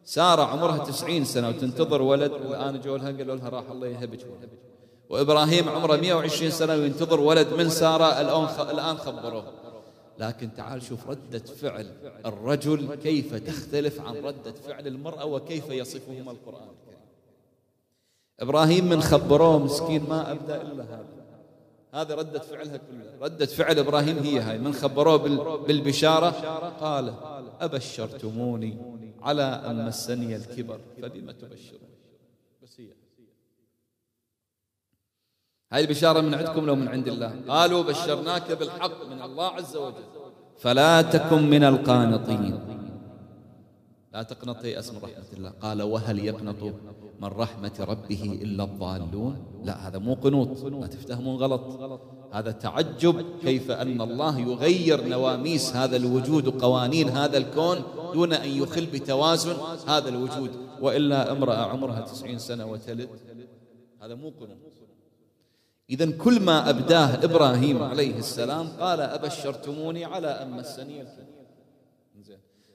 سارة 0.05 0.41
عمرها 0.41 0.77
تسعين 0.77 1.25
سنة 1.25 1.49
وتنتظر 1.49 2.01
ولد 2.01 2.31
والآن 2.31 2.81
جو 2.81 2.95
لها 2.95 3.11
قالوا 3.11 3.35
لها 3.35 3.49
راح 3.49 3.69
الله 3.71 3.87
يهبك. 3.87 4.19
ولد 4.19 4.49
وإبراهيم 5.09 5.69
عمره 5.69 5.95
120 5.95 6.51
سنة 6.51 6.73
وينتظر 6.73 7.19
ولد 7.19 7.53
من 7.53 7.69
سارة 7.69 8.21
الآن 8.71 8.97
خبروه. 8.97 9.43
لكن 10.19 10.49
تعال 10.57 10.81
شوف 10.81 11.09
ردة 11.09 11.39
فعل 11.39 11.91
الرجل 12.25 12.95
كيف 12.95 13.35
تختلف 13.35 14.01
عن 14.01 14.15
ردة 14.15 14.53
فعل 14.67 14.87
المرأة 14.87 15.25
وكيف 15.25 15.69
يصفهما 15.69 16.31
القرآن 16.31 16.67
الكريم. 16.67 17.01
إبراهيم 18.39 18.89
من 18.89 19.01
خبروه 19.01 19.59
مسكين 19.59 20.09
ما 20.09 20.31
أبدأ 20.31 20.61
إلا 20.61 20.83
هذا. 20.83 21.05
هذا 21.93 22.15
ردة 22.15 22.39
فعلها 22.39 22.77
كلها. 22.77 23.13
ردة 23.21 23.45
فعل 23.45 23.79
إبراهيم 23.79 24.17
هي 24.17 24.39
هاي. 24.39 24.57
من 24.57 24.73
خبروه 24.73 25.17
بالبشارة 25.57 26.29
قال 26.81 27.13
أبشرتموني 27.61 28.77
على 29.21 29.43
أن 29.43 29.85
مسني 29.85 30.35
الكبر 30.35 30.79
فبما 31.01 31.31
تبشرون 31.31 31.89
بس 32.63 32.81
هي 35.71 35.79
البشارة 35.79 36.21
من 36.21 36.33
عندكم 36.33 36.65
لو 36.65 36.75
من 36.75 36.87
عند 36.87 37.07
الله. 37.07 37.41
قالوا 37.47 37.83
بشرناك 37.83 38.51
بالحق 38.51 39.05
من 39.07 39.21
الله 39.21 39.47
عز 39.47 39.75
وجل. 39.77 40.03
فلا 40.57 41.01
تكن 41.01 41.49
من 41.49 41.63
القانطين. 41.63 42.59
لا 44.13 44.23
تقنطي 44.23 44.79
اسم 44.79 44.97
رحمة 44.97 45.29
الله. 45.33 45.49
قال 45.49 45.81
وهل 45.81 46.19
يقنط 46.19 46.63
من 47.21 47.27
رحمة 47.27 47.77
ربه 47.79 48.39
إلا 48.41 48.63
الضالون؟ 48.63 49.63
لا 49.63 49.87
هذا 49.87 49.97
مو 49.97 50.13
قنوط. 50.13 50.63
لا 50.63 50.87
تفتهمون 50.87 51.35
غلط. 51.35 51.63
هذا 52.31 52.51
تعجب 52.51 53.25
كيف 53.41 53.71
أن 53.71 54.01
الله 54.01 54.39
يغير 54.39 55.07
نواميس 55.07 55.75
هذا 55.75 55.97
الوجود 55.97 56.47
وقوانين 56.47 57.09
هذا 57.09 57.37
الكون 57.37 57.83
دون 58.13 58.33
أن 58.33 58.49
يخل 58.49 58.85
بتوازن 58.85 59.55
هذا 59.87 60.09
الوجود. 60.09 60.51
وإلا 60.81 61.31
امرأة 61.31 61.55
عمرها 61.55 62.01
تسعين 62.01 62.39
سنة 62.39 62.65
وتلد. 62.65 63.09
هذا 64.01 64.15
مو 64.15 64.29
قنوط 64.29 64.57
إذا 65.89 66.11
كل 66.11 66.39
ما 66.39 66.69
أبداه 66.69 67.23
إبراهيم 67.23 67.83
عليه 67.83 68.17
السلام 68.17 68.67
قال 68.67 69.01
أبشرتموني 69.01 70.05
على 70.05 70.27
أن 70.27 70.51
مسني 70.51 71.05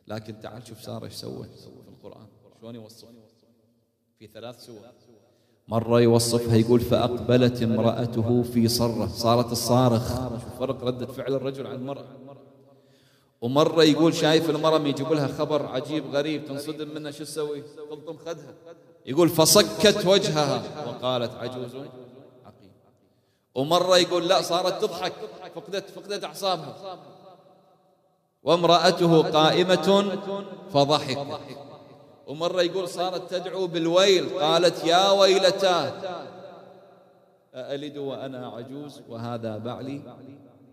لكن 0.06 0.40
تعال 0.40 0.66
شوف 0.66 0.82
سارة 0.82 1.04
إيش 1.04 1.14
سوت 1.14 1.48
في 1.48 1.88
القرآن. 1.88 2.26
شلون 2.60 2.74
يوصف؟ 2.74 3.08
في 4.18 4.26
ثلاث 4.26 4.64
سور. 4.66 4.80
مرة 5.68 6.00
يوصفها 6.00 6.56
يقول 6.56 6.80
فأقبلت 6.80 7.62
امرأته 7.62 8.42
في 8.42 8.68
صرة. 8.68 9.06
صارت 9.06 9.52
الصارخ. 9.52 10.14
فرق 10.58 10.84
ردة 10.84 11.06
فعل 11.06 11.34
الرجل 11.34 11.66
عن 11.66 11.74
المرأة. 11.74 12.04
ومرة 13.40 13.82
يقول 13.82 14.14
شايف 14.14 14.50
المرأة 14.50 14.78
يجيب 14.78 15.12
لها 15.12 15.26
خبر 15.26 15.66
عجيب 15.66 16.04
غريب 16.14 16.44
تنصدم 16.44 16.94
منها 16.94 17.10
شو 17.10 17.24
تسوي؟ 17.24 17.62
تلطم 17.62 18.16
خدها. 18.26 18.54
يقول 19.06 19.28
فصكت 19.28 20.06
وجهها 20.06 20.62
وقالت 20.86 21.34
عجوز 21.34 21.70
ومرة 23.54 23.98
يقول 23.98 24.28
لا 24.28 24.42
صارت 24.42 24.82
تضحك. 24.82 25.12
فقدت 25.54 25.90
فقدت 25.90 26.24
أعصابها. 26.24 26.98
وامرأته 28.42 29.22
قائمة 29.22 30.18
فضحك 30.72 31.18
ومرة 32.26 32.62
يقول 32.62 32.88
صارت 32.88 33.30
تدعو 33.30 33.66
بالويل 33.66 34.28
قالت 34.28 34.84
يا 34.84 35.10
ويلتاه. 35.10 35.92
أألد 37.54 37.96
وأنا 37.96 38.46
عجوز 38.46 39.00
وهذا 39.08 39.58
بعلي 39.58 40.02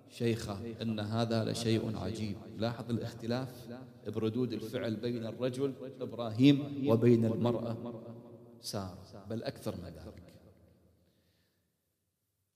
شيخة 0.09 0.57
إن 0.81 0.99
هذا 0.99 1.43
لشيء 1.43 1.97
عجيب. 1.97 2.37
لاحظ 2.57 2.89
الاختلاف 2.89 3.49
بردود 4.07 4.53
الفعل 4.53 4.95
بين 4.95 5.25
الرجل 5.25 5.73
إبراهيم 6.01 6.87
وبين 6.87 7.25
المرأة 7.25 7.77
سارة 8.61 9.25
بل 9.29 9.43
أكثر 9.43 9.75
من 9.75 9.89
ذلك. 9.89 10.23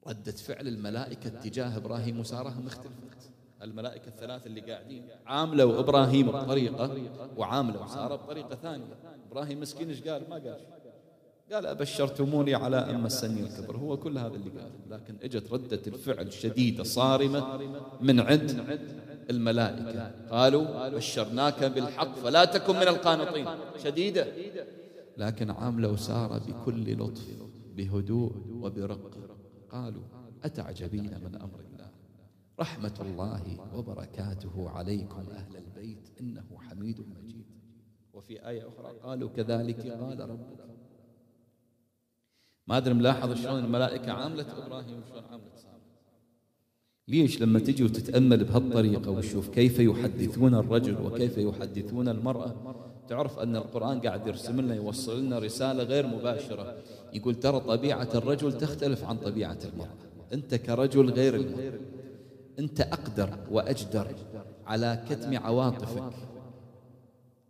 ردة 0.07 0.31
فعل 0.31 0.67
الملائكة 0.67 1.29
تجاه 1.29 1.77
إبراهيم 1.77 2.19
وسارة 2.19 2.61
مختلفة. 2.65 3.36
الملائكة 3.61 4.07
الثلاثة 4.07 4.45
اللي 4.45 4.61
قاعدين. 4.61 5.05
عاملوا 5.25 5.79
إبراهيم 5.79 6.31
بطريقة 6.31 6.97
وعاملوا 7.37 7.87
سارة 7.87 8.15
بطريقة 8.15 8.55
ثانية. 8.55 8.97
إبراهيم 9.31 9.59
مسكين 9.59 9.89
إيش 9.89 10.01
قال؟ 10.01 10.29
ما 10.29 10.35
قال. 10.35 10.57
قال 11.51 11.65
أبشرتموني 11.65 12.55
على 12.55 12.77
أن 12.77 13.01
مسني 13.01 13.41
الكبر. 13.41 13.77
هو 13.77 13.97
كل 13.97 14.17
هذا 14.17 14.35
اللي 14.35 14.49
قال. 14.49 14.71
لكن 14.89 15.15
إجت 15.23 15.53
ردة 15.53 15.81
الفعل 15.87 16.33
شديدة 16.33 16.83
صارمة 16.83 17.57
من 18.01 18.19
عند 18.19 18.79
الملائكة. 19.29 20.11
قالوا 20.29 20.89
بشرناك 20.89 21.63
بالحق 21.63 22.15
فلا 22.15 22.45
تكن 22.45 22.75
من 22.75 22.87
القانطين. 22.87 23.47
شديدة. 23.83 24.27
لكن 25.17 25.49
عاملوا 25.49 25.95
سارة 25.95 26.37
بكل 26.37 26.97
لطف 26.99 27.27
بهدوء 27.75 28.31
وبرق. 28.49 29.17
قالوا 29.71 30.03
أتعجبين 30.43 31.19
من 31.23 31.35
أمر 31.35 31.59
الله 31.59 31.76
رحمة 32.59 32.93
الله 33.01 33.57
وبركاته 33.73 34.69
عليكم 34.69 35.25
أهل 35.31 35.57
البيت 35.57 36.09
إنه 36.19 36.57
حميد 36.57 36.99
مجيد. 36.99 37.45
وفي 38.13 38.47
آية 38.49 38.67
أخرى 38.67 38.99
قالوا 39.03 39.29
كذلك 39.29 39.87
قال 39.87 40.19
ربك. 40.29 40.67
ما 42.67 42.77
أدري 42.77 42.93
ملاحظ 42.93 43.33
شلون 43.33 43.65
الملائكة 43.65 44.11
عاملت 44.11 44.49
إبراهيم 44.49 44.99
وشلون 44.99 45.23
عاملت 45.31 45.57
سارة 45.57 45.77
ليش 47.07 47.41
لما 47.41 47.59
تجي 47.59 47.83
وتتأمل 47.83 48.43
بهالطريقة 48.43 49.11
وتشوف 49.11 49.49
كيف 49.49 49.79
يحدثون 49.79 50.55
الرجل 50.55 51.01
وكيف 51.01 51.37
يحدثون 51.37 52.07
المرأة 52.07 52.75
تعرف 53.07 53.39
أن 53.39 53.55
القرآن 53.55 54.01
قاعد 54.01 54.27
يرسم 54.27 54.61
لنا 54.61 54.75
يوصل 54.75 55.25
لنا 55.25 55.39
رسالة 55.39 55.83
غير 55.83 56.07
مباشرة. 56.07 56.77
يقول 57.13 57.35
ترى 57.35 57.59
طبيعة 57.59 58.09
الرجل 58.15 58.57
تختلف 58.57 59.03
عن 59.03 59.17
طبيعة 59.17 59.59
المرأة. 59.73 59.97
أنت 60.33 60.55
كرجل 60.55 61.09
غير 61.09 61.35
المرأة. 61.35 61.79
أنت 62.59 62.81
أقدر 62.81 63.29
وأجدر 63.51 64.07
على 64.67 65.03
كتم 65.09 65.37
عواطفك 65.37 66.13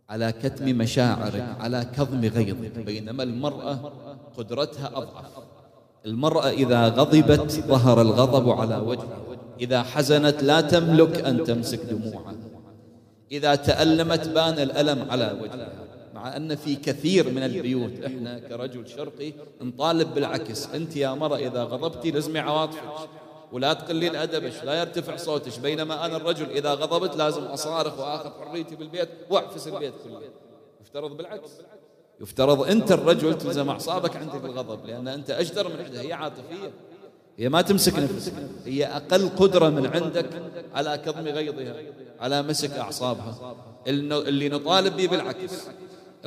على 0.08 0.32
كتم 0.32 0.64
مشاعرك 0.64 1.56
على 1.60 1.86
كظم 1.96 2.20
غيظك. 2.20 2.78
بينما 2.78 3.22
المرأة 3.22 3.92
قدرتها 4.38 4.90
أضعف. 4.94 5.30
المرأة 6.06 6.50
إذا 6.50 6.88
غضبت 6.88 7.52
ظهر 7.52 8.00
الغضب 8.00 8.50
على 8.50 8.76
وجهها. 8.76 9.18
إذا 9.60 9.82
حزنت 9.82 10.42
لا 10.42 10.60
تملك 10.60 11.24
أن 11.24 11.44
تمسك 11.44 11.80
دموعها. 11.84 12.34
إذا 13.32 13.54
تألمت 13.54 14.28
بان 14.28 14.58
الألم 14.58 15.10
على 15.10 15.38
وجهها. 15.42 15.72
مع 16.14 16.36
أن 16.36 16.54
في 16.54 16.76
كثير 16.76 17.30
من 17.30 17.42
البيوت 17.42 18.04
إحنا 18.06 18.38
كرجل 18.38 18.88
شرقي 18.88 19.32
نطالب 19.62 20.14
بالعكس. 20.14 20.66
أنت 20.74 20.96
يا 20.96 21.14
مرة 21.14 21.36
إذا 21.36 21.64
غضبتي 21.64 22.10
لزمي 22.10 22.38
عواطفك. 22.38 23.08
ولا 23.52 23.72
تقلين 23.72 24.16
أدبش 24.16 24.64
لا 24.64 24.80
يرتفع 24.80 25.16
صوتش 25.16 25.58
بينما 25.58 26.06
أنا 26.06 26.16
الرجل 26.16 26.50
إذا 26.50 26.74
غضبت 26.74 27.16
لازم 27.16 27.42
أصارخ 27.44 27.98
وآخذ 27.98 28.30
حريتي 28.44 28.76
بالبيت 28.76 29.08
وأعفس 29.30 29.68
البيت 29.68 29.94
كله. 30.04 30.20
يفترض 30.80 31.16
بالعكس. 31.16 31.50
يفترض 32.20 32.62
أنت 32.62 32.92
الرجل 32.92 33.38
تلزم 33.38 33.70
أعصابك 33.70 34.16
عندك 34.16 34.44
الغضب 34.44 34.86
لأن 34.86 35.08
أنت 35.08 35.30
أجدر 35.30 35.68
من 35.68 35.84
عندها 35.84 36.02
هي 36.02 36.12
عاطفية. 36.12 36.70
هي 37.38 37.48
ما 37.48 37.62
تمسك 37.62 37.98
نفسها 37.98 38.48
هي 38.64 38.86
أقل 38.86 39.28
قدرة 39.28 39.68
من 39.68 39.86
عندك 39.86 40.26
على 40.74 40.98
كظم 40.98 41.28
غيظها 41.28 41.74
على 42.20 42.42
مسك 42.42 42.70
أعصابها. 42.70 43.56
اللي 43.86 44.48
نطالب 44.48 44.96
به 44.96 45.06
بالعكس. 45.06 45.68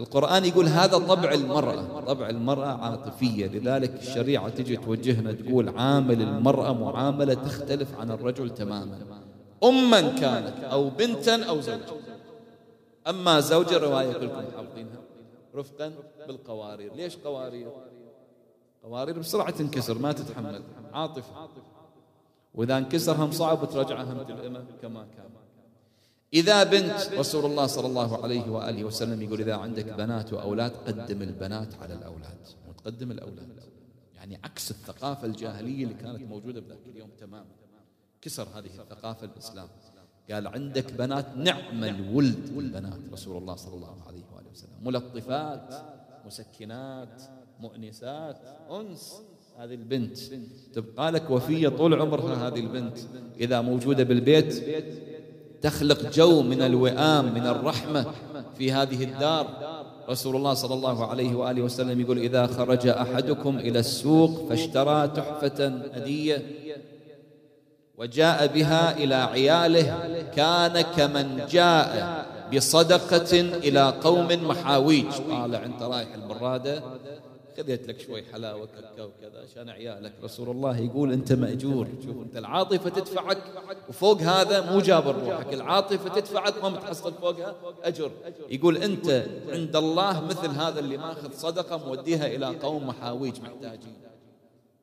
القرآن 0.02 0.46
يقول 0.46 0.68
هذا 0.68 0.98
طبع 0.98 1.32
المرأة 1.32 2.00
طبع 2.00 2.30
المرأة 2.30 2.68
عاطفية 2.68 3.48
لذلك 3.48 3.94
الشريعة 4.00 4.50
تجي 4.50 4.78
توجهنا 4.78 5.32
تقول 5.32 5.70
عامل 5.70 6.22
المرأة 6.22 6.74
معاملة 6.74 7.34
تختلف 7.34 8.00
عن 8.00 8.12
الرجل 8.12 8.50
تماما. 8.50 9.00
أما 9.64 10.02
كانت 10.02 10.64
أو 10.64 10.90
بنتا 10.90 11.44
أو 11.44 11.62
زوجا. 11.62 11.86
أما 13.08 13.40
زوجة 13.40 13.78
رواية 13.78 14.14
كلكم 14.14 14.44
حافظينها. 14.58 15.02
رفقا 15.56 15.94
بالقوارير. 16.28 16.94
ليش 16.94 17.18
قوارير؟ 17.18 17.68
قوارير 18.84 19.20
بسرعة 19.20 19.52
تنكسر 19.52 19.98
ما 19.98 20.12
تتحمل. 20.12 20.62
عاطفة. 20.94 21.50
وإذا 22.54 22.78
انكسرهم 22.78 23.32
صعب 23.32 23.70
ترجعها 23.70 24.12
الأمة 24.12 24.66
كما 24.82 25.06
كان. 25.18 25.30
إذا 26.34 26.64
بنت 26.64 27.10
رسول 27.14 27.46
الله 27.46 27.68
صلى 27.68 27.88
الله 27.88 28.24
عليه 28.24 28.50
وآله 28.50 28.84
وسلم 28.84 29.22
يقول 29.22 29.42
إذا 29.42 29.56
عندك 29.56 29.86
بنات 29.86 30.34
وأولاد 30.34 30.72
قدم 30.72 31.22
البنات 31.22 31.76
على 31.82 31.94
الأولاد. 31.94 32.38
وتقدم 32.70 33.12
الأولاد. 33.12 33.48
يعني 34.16 34.40
عكس 34.44 34.72
الثقافة 34.72 35.28
الجاهلية 35.28 35.84
اللي 35.84 35.94
كانت 35.94 36.22
موجودة 36.22 36.60
بذاك 36.62 36.80
اليوم 36.94 37.10
تماما 37.20 37.46
كسر 38.22 38.48
هذه 38.56 38.66
الثقافة 38.66 39.26
الإسلام. 39.26 39.68
قال 40.32 40.48
عندك 40.48 40.94
بنات 40.94 41.38
نعم 41.38 41.84
الولد 41.84 42.58
البنات 42.58 43.00
رسول 43.14 43.38
الله 43.38 43.56
صلى 43.56 43.76
الله 43.76 43.98
عليه 44.08 44.24
وآله 44.36 44.50
وسلم. 44.52 44.78
ملطفات 44.84 45.74
مسكنات 46.26 47.22
مؤنسات 47.60 48.38
أنس. 48.72 49.22
هذه 49.58 49.74
البنت. 49.74 50.18
تبقى 50.74 51.12
لك 51.12 51.30
وفية 51.30 51.70
طول 51.70 52.02
عمرها 52.02 52.48
هذه 52.48 52.60
البنت. 52.60 52.98
إذا 53.40 53.62
موجودة 53.62 54.04
بالبيت 54.04 54.64
تخلق 55.62 56.14
جو 56.14 56.42
من 56.42 56.62
الوئام 56.62 57.34
من 57.34 57.48
الرحمة 57.48 58.06
في 58.58 58.72
هذه 58.72 59.04
الدار. 59.04 59.48
رسول 60.10 60.36
الله 60.36 60.54
صلى 60.54 60.74
الله 60.74 61.06
عليه 61.06 61.36
وآله 61.36 61.62
وسلم 61.62 62.02
يقول 62.02 62.18
إذا 62.18 62.48
خرج 62.48 62.88
أحدكم 62.88 63.58
إلى 63.58 63.80
السوق 63.80 64.50
فاشترى 64.50 65.08
تحفة 65.08 65.68
هدية 65.94 66.46
وجاء 67.98 68.48
بها 68.48 68.98
إلى 68.98 69.16
عياله 69.16 69.86
كان 70.36 70.82
كمن 70.82 71.46
جاء 71.50 72.26
بصدقة 72.54 73.40
إلى 73.42 73.94
قوم 74.04 74.28
محاويج. 74.48 75.12
طالع 75.30 75.66
أنت 75.66 75.82
رايح 75.82 76.08
البرادة 76.14 76.84
خذيت 77.58 77.88
لك 77.88 78.00
شوي 78.00 78.24
حلاوة 78.24 78.66
كاكاو 78.66 79.08
وكذا 79.08 79.42
عشان 79.42 79.70
عيالك. 79.70 80.14
رسول 80.24 80.50
الله 80.50 80.78
يقول 80.78 81.12
أنت 81.12 81.34
مأجور. 81.34 81.88
شوف 82.06 82.18
أنت 82.18 82.38
العاطفة 82.38 82.90
تدفعك 82.90 83.38
وفوق 83.90 84.22
هذا 84.22 84.72
مو 84.72 84.80
جابر 84.80 85.16
روحك 85.16 85.54
العاطفة 85.54 86.20
تدفعك 86.20 86.64
ما 86.64 86.70
متحصل 86.70 87.14
فوقها 87.14 87.56
أجر. 87.84 88.12
يقول 88.50 88.78
أنت 88.78 89.26
عند 89.50 89.76
الله 89.76 90.26
مثل 90.26 90.48
هذا 90.48 90.80
اللي 90.80 90.98
ماخذ 90.98 91.34
صدقة 91.34 91.88
موديها 91.88 92.28
إلى 92.28 92.46
قوم 92.46 92.88
محاويج 92.88 93.42
محتاجين. 93.42 93.94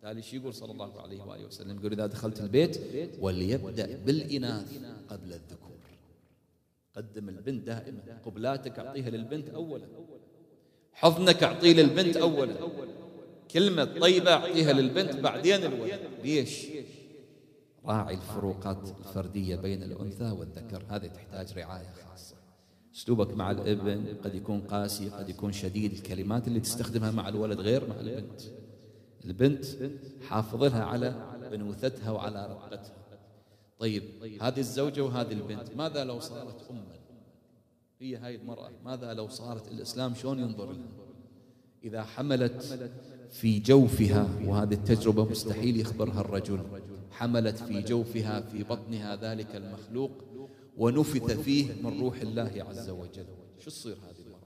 تالي 0.02 0.22
شو 0.22 0.36
يقول 0.36 0.54
صلى 0.54 0.72
الله 0.72 1.00
عليه 1.00 1.22
وآله 1.22 1.46
وسلم؟ 1.46 1.78
يقول 1.78 1.92
إذا 1.92 2.06
دخلت 2.06 2.40
البيت 2.40 2.80
وليبدأ 3.20 3.98
بالإناث 4.06 4.72
قبل 5.08 5.32
الذكور. 5.32 5.68
قدم 6.96 7.28
البنت 7.28 7.66
دائما. 7.66 8.00
قبلاتك 8.24 8.78
أعطيها 8.78 9.10
للبنت 9.10 9.48
أولا. 9.48 9.84
حضنك 11.00 11.42
أعطيه 11.42 11.72
للبنت 11.72 12.16
أولا. 12.16 12.54
كلمة 13.50 13.84
طيبة 13.84 14.32
أعطيها 14.32 14.72
للبنت 14.72 15.16
بعدين 15.16 15.64
الولد. 15.64 16.00
ليش؟ 16.24 16.66
راعي 17.84 18.14
الفروقات 18.14 18.88
الفردية 18.98 19.56
بين 19.56 19.82
الأنثى 19.82 20.30
والذكر. 20.30 20.82
هذه 20.88 21.06
تحتاج 21.06 21.58
رعاية 21.58 21.88
خاصة. 22.10 22.36
أسلوبك 22.94 23.34
مع 23.34 23.50
الابن 23.50 24.04
قد 24.24 24.34
يكون 24.34 24.60
قاسي 24.60 25.08
قد 25.08 25.28
يكون 25.28 25.52
شديد. 25.52 25.92
الكلمات 25.92 26.48
اللي 26.48 26.60
تستخدمها 26.60 27.10
مع 27.10 27.28
الولد 27.28 27.60
غير 27.60 27.88
مع 27.88 28.00
البنت. 28.00 28.40
البنت 29.24 29.64
حافظ 30.28 30.64
لها 30.64 30.84
على 30.84 31.14
بنوثتها 31.50 32.10
وعلى 32.10 32.46
رقتها 32.46 32.94
طيب 33.78 34.02
هذه 34.40 34.58
الزوجة 34.58 35.04
وهذه 35.04 35.32
البنت 35.32 35.76
ماذا 35.76 36.04
لو 36.04 36.20
صارت 36.20 36.70
أما؟ 36.70 36.97
هي 38.00 38.16
هاي 38.16 38.34
المرأة. 38.34 38.70
ماذا 38.84 39.14
لو 39.14 39.28
صارت 39.28 39.72
الإسلام؟ 39.72 40.14
شلون 40.14 40.38
ينظر 40.38 40.72
لها؟ 40.72 40.88
إذا 41.84 42.02
حملت 42.02 42.62
في 43.30 43.60
جوفها 43.60 44.28
وهذه 44.44 44.74
التجربة 44.74 45.24
مستحيل 45.24 45.80
يخبرها 45.80 46.20
الرجل. 46.20 46.82
حملت 47.10 47.56
في 47.56 47.82
جوفها 47.82 48.40
في 48.40 48.62
بطنها 48.62 49.16
ذلك 49.16 49.56
المخلوق 49.56 50.10
ونفث 50.76 51.40
فيه 51.40 51.72
من 51.82 52.00
روح 52.00 52.20
الله 52.20 52.64
عز 52.68 52.90
وجل. 52.90 53.26
شو 53.58 53.70
تصير 53.70 53.96
هذه 53.96 54.20
المرأة؟ 54.26 54.38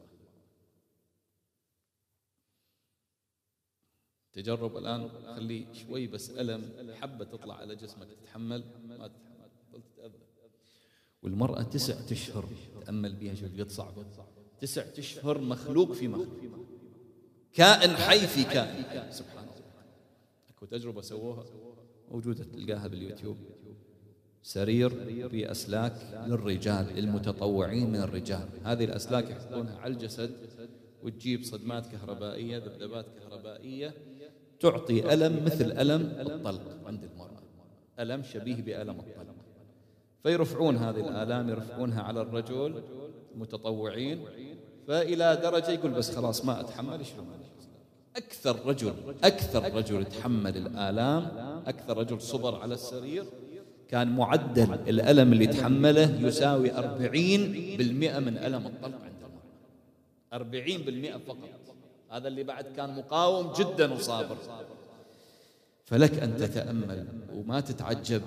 تجرب 4.32 4.76
الآن؟ 4.76 5.08
خلي 5.08 5.66
شوي 5.72 6.06
بس 6.06 6.30
ألم 6.30 6.94
حبة 6.94 7.24
تطلع 7.24 7.54
على 7.54 7.76
جسمك 7.76 8.08
تتحمل. 8.08 8.64
ما 8.88 9.08
تتحمل. 9.08 9.82
تتأذى 9.96 10.21
والمرأة 11.22 11.62
تسع 11.62 11.94
أشهر 12.10 12.48
تأمل 12.84 13.12
بها 13.12 13.34
شوف 13.34 13.60
قد 13.60 13.70
صعبة 13.70 14.04
تسع 14.60 14.84
أشهر 14.98 15.40
مخلوق 15.40 15.92
في 15.92 16.08
مخلوق. 16.08 16.28
كائن 17.52 17.90
حي 17.90 18.26
في 18.26 18.44
كائن. 18.44 19.12
سبحان 19.12 19.44
الله. 19.44 19.52
أكو 20.50 20.66
تجربة 20.66 21.00
سووها. 21.00 21.44
موجودة 22.10 22.44
تلقاها 22.44 22.86
باليوتيوب. 22.86 23.36
سرير 24.42 24.90
في 25.28 25.50
أسلاك 25.50 26.24
للرجال 26.26 26.98
المتطوعين 26.98 27.90
من 27.90 27.96
الرجال. 27.96 28.48
هذه 28.64 28.84
الأسلاك 28.84 29.30
يحطونها 29.30 29.78
على 29.78 29.92
الجسد 29.92 30.30
وتجيب 31.02 31.44
صدمات 31.44 31.86
كهربائية 31.86 32.58
ذبذبات 32.58 33.06
كهربائية 33.18 33.94
تعطي 34.60 35.14
ألم 35.14 35.44
مثل 35.44 35.72
ألم 35.72 36.00
الطلق 36.00 36.86
عند 36.86 37.04
المرأة. 37.04 37.42
ألم 37.98 38.22
شبيه 38.22 38.62
بألم 38.62 39.00
الطلق. 39.00 39.31
فيرفعون 40.22 40.76
هذه 40.76 41.00
الآلام 41.08 41.48
يرفعونها 41.48 42.02
على 42.02 42.20
الرجل 42.20 42.82
متطوعين 43.34 44.24
فإلى 44.88 45.40
درجة 45.42 45.70
يقول 45.70 45.90
بس 45.90 46.16
خلاص 46.16 46.44
ما 46.44 46.60
أتحمل 46.60 47.00
أكثر 48.16 48.66
رجل 48.66 48.94
أكثر 49.24 49.74
رجل 49.74 50.04
تحمل 50.04 50.56
الآلام 50.56 51.28
أكثر 51.66 51.98
رجل 51.98 52.20
صبر 52.20 52.60
على 52.60 52.74
السرير. 52.74 53.24
كان 53.88 54.16
معدل 54.16 54.74
الألم 54.88 55.32
اللي 55.32 55.46
تحمله 55.46 56.26
يساوي 56.26 56.78
أربعين 56.78 57.76
بالمئة 57.78 58.18
من 58.18 58.38
ألم 58.38 58.66
الطلق 58.66 59.00
عند 59.04 59.22
المرأة 59.22 59.42
أربعين 60.32 60.82
بالمئة 60.82 61.16
فقط. 61.16 61.48
هذا 62.10 62.28
اللي 62.28 62.42
بعد 62.42 62.64
كان 62.76 62.96
مقاوم 62.96 63.52
جدا 63.52 63.92
وصابر. 63.92 64.36
فلك 65.84 66.18
أن 66.18 66.36
تتأمل 66.36 67.06
وما 67.34 67.60
تتعجب 67.60 68.22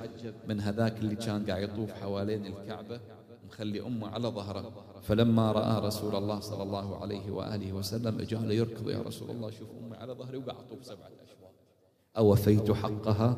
من 0.48 0.60
هذاك 0.60 1.00
اللي 1.00 1.16
كان 1.16 1.46
قاعد 1.46 1.64
يطوف 1.64 1.92
حوالين 1.92 2.46
الكعبة 2.46 3.00
مخلي 3.48 3.82
أمه 3.82 4.08
على 4.08 4.28
ظهره. 4.28 4.72
فلما 5.02 5.52
رأى 5.52 5.88
رسول 5.88 6.16
الله 6.16 6.40
صلى 6.40 6.64
الله 6.64 6.98
عليه 6.98 7.32
وآله 7.32 7.74
وسلم 7.74 8.20
اجعل 8.20 8.52
يركض 8.52 8.90
يا 8.90 9.02
رسول 9.02 9.30
الله 9.32 9.50
شوف 9.50 9.70
أمي 9.84 9.98
على 9.98 10.14
ظهري 10.14 10.38
وقاعد 10.38 10.58
أطوف 10.66 10.86
سبعة 10.86 11.08
أشواط. 11.24 11.52
أوفيت 12.18 12.72
حقها؟ 12.72 13.38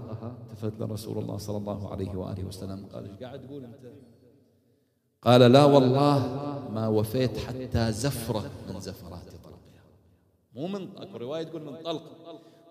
التفت 0.51 0.81
رسول 0.81 1.17
الله 1.17 1.37
صلى 1.37 1.57
الله 1.57 1.91
عليه 1.91 2.15
وآله 2.15 2.43
وسلم 2.43 2.85
قال 2.93 3.09
إيش 3.09 3.23
قاعد 3.23 3.47
تقول 3.47 3.63
أنت؟ 3.63 3.93
قال 5.21 5.41
لا 5.51 5.65
والله 5.65 6.19
ما 6.73 6.87
وفيت 6.87 7.37
حتى 7.37 7.91
زفرة 7.91 8.51
من 8.69 8.79
زفرات 8.79 9.29
طلقها. 9.43 9.83
مو 10.55 10.67
من 10.67 10.97
اكو 10.97 11.17
رواية 11.17 11.43
تقول 11.43 11.61
من 11.61 11.75
طلق. 11.83 12.03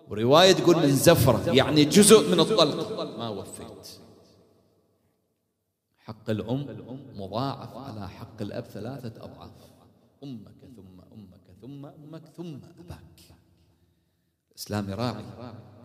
ورواية 0.09 0.51
تقول 0.51 0.75
من 0.75 0.89
زفرة 0.89 1.53
يعني 1.53 1.85
جزء 1.85 2.31
من 2.31 2.39
الطلق. 2.39 3.17
ما 3.17 3.29
وفيت. 3.29 3.87
حق 5.97 6.29
الأم 6.29 6.99
مضاعف 7.15 7.77
على 7.77 8.09
حق 8.09 8.41
الأب 8.41 8.63
ثلاثة 8.63 9.23
أضعاف. 9.23 9.51
أمك 10.23 10.51
ثم 10.75 11.01
أمك 11.13 11.41
ثم 11.61 11.85
أمك 11.85 12.25
ثم 12.37 12.55
أباك. 12.79 13.19
الإسلام 14.51 14.89
يراعي 14.89 15.25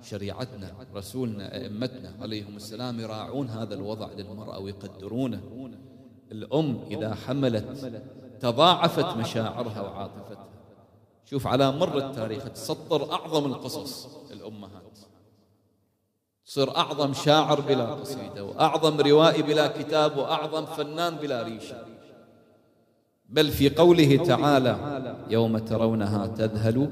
شريعتنا 0.03 0.87
رسولنا 0.95 1.55
أئمتنا 1.57 2.15
عليهم 2.21 2.57
السلام 2.57 3.01
يراعون 3.01 3.49
هذا 3.49 3.75
الوضع 3.75 4.13
للمرأة 4.13 4.59
ويقدرونه. 4.59 5.71
الأم 6.33 6.85
إذا 6.91 7.15
حملت 7.15 7.93
تضاعفت 8.41 9.17
مشاعرها 9.17 9.81
وعاطفتها 9.81 10.52
شوف 11.33 11.47
على 11.47 11.73
مر 11.73 11.99
التاريخ 11.99 12.49
تسطر 12.49 13.13
أعظم 13.13 13.45
القصص 13.47 14.09
الأمهات. 14.31 14.99
تصير 16.47 16.77
أعظم 16.77 17.13
شاعر 17.13 17.61
بلا 17.61 17.85
قصيدة 17.85 18.45
وأعظم 18.45 19.01
روائي 19.01 19.43
بلا 19.43 19.67
كتاب 19.67 20.17
وأعظم 20.17 20.65
فنان 20.65 21.17
بلا 21.17 21.43
ريشة. 21.43 21.85
بل 23.29 23.51
في 23.51 23.71
قوله 23.71 24.17
تعالى 24.17 24.75
يوم 25.31 25.59
ترونها 25.59 26.27
تذهل 26.27 26.91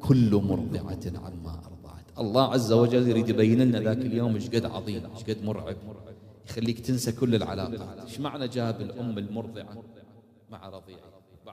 كل 0.00 0.34
مرضعة 0.34 1.04
عما 1.06 1.62
أرضعت. 1.66 2.18
الله 2.18 2.52
عز 2.52 2.72
وجل 2.72 3.08
يريد 3.08 3.28
يبين 3.28 3.60
لنا 3.60 3.80
ذاك 3.80 3.98
اليوم 3.98 4.34
إيش 4.34 4.48
قد 4.48 4.64
عظيم 4.64 5.02
إيش 5.16 5.24
قد 5.24 5.44
مرعب. 5.44 5.76
يخليك 6.48 6.80
تنسى 6.80 7.12
كل 7.12 7.34
العلاقات. 7.34 8.00
إيش 8.00 8.20
معنى 8.20 8.48
جاب 8.48 8.80
الأم 8.80 9.18
المرضعة 9.18 9.82
مع 10.50 10.68
رضيعها 10.68 11.11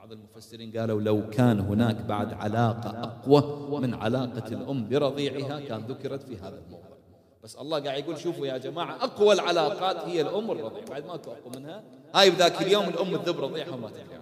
بعض 0.10 0.17
المفسرين 0.17 0.78
قالوا 0.78 1.02
لو 1.02 1.30
كان 1.30 1.60
هناك 1.60 2.02
بعد 2.02 2.34
علاقة 2.34 3.04
أقوى 3.04 3.82
من 3.82 3.93
علاقة 3.93 4.48
الأم 4.48 4.89
برضيعها 4.89 5.60
كان 5.60 5.82
ذكرت 5.82 6.24
في 6.24 6.38
هذا 6.38 6.62
الموضوع. 6.65 6.98
بس 7.43 7.56
الله 7.56 7.80
قاعد 7.80 8.04
يقول 8.04 8.17
شوفوا 8.17 8.48
يا 8.48 8.58
جماعة 8.58 9.04
أقوى 9.04 9.34
العلاقات 9.34 9.98
هي 9.98 10.22
الأم 10.22 10.50
والرضيع 10.50 10.84
بعد 10.86 11.06
ما 11.06 11.13
أقوى 11.13 11.36
منها 11.56 11.84
هاي 12.15 12.30
بذاك 12.30 12.62
اليوم 12.62 12.89
الأم 12.89 13.17
تذب 13.17 13.39
رضيعها 13.39 13.74
وما 13.74 13.89
تدري 13.89 14.19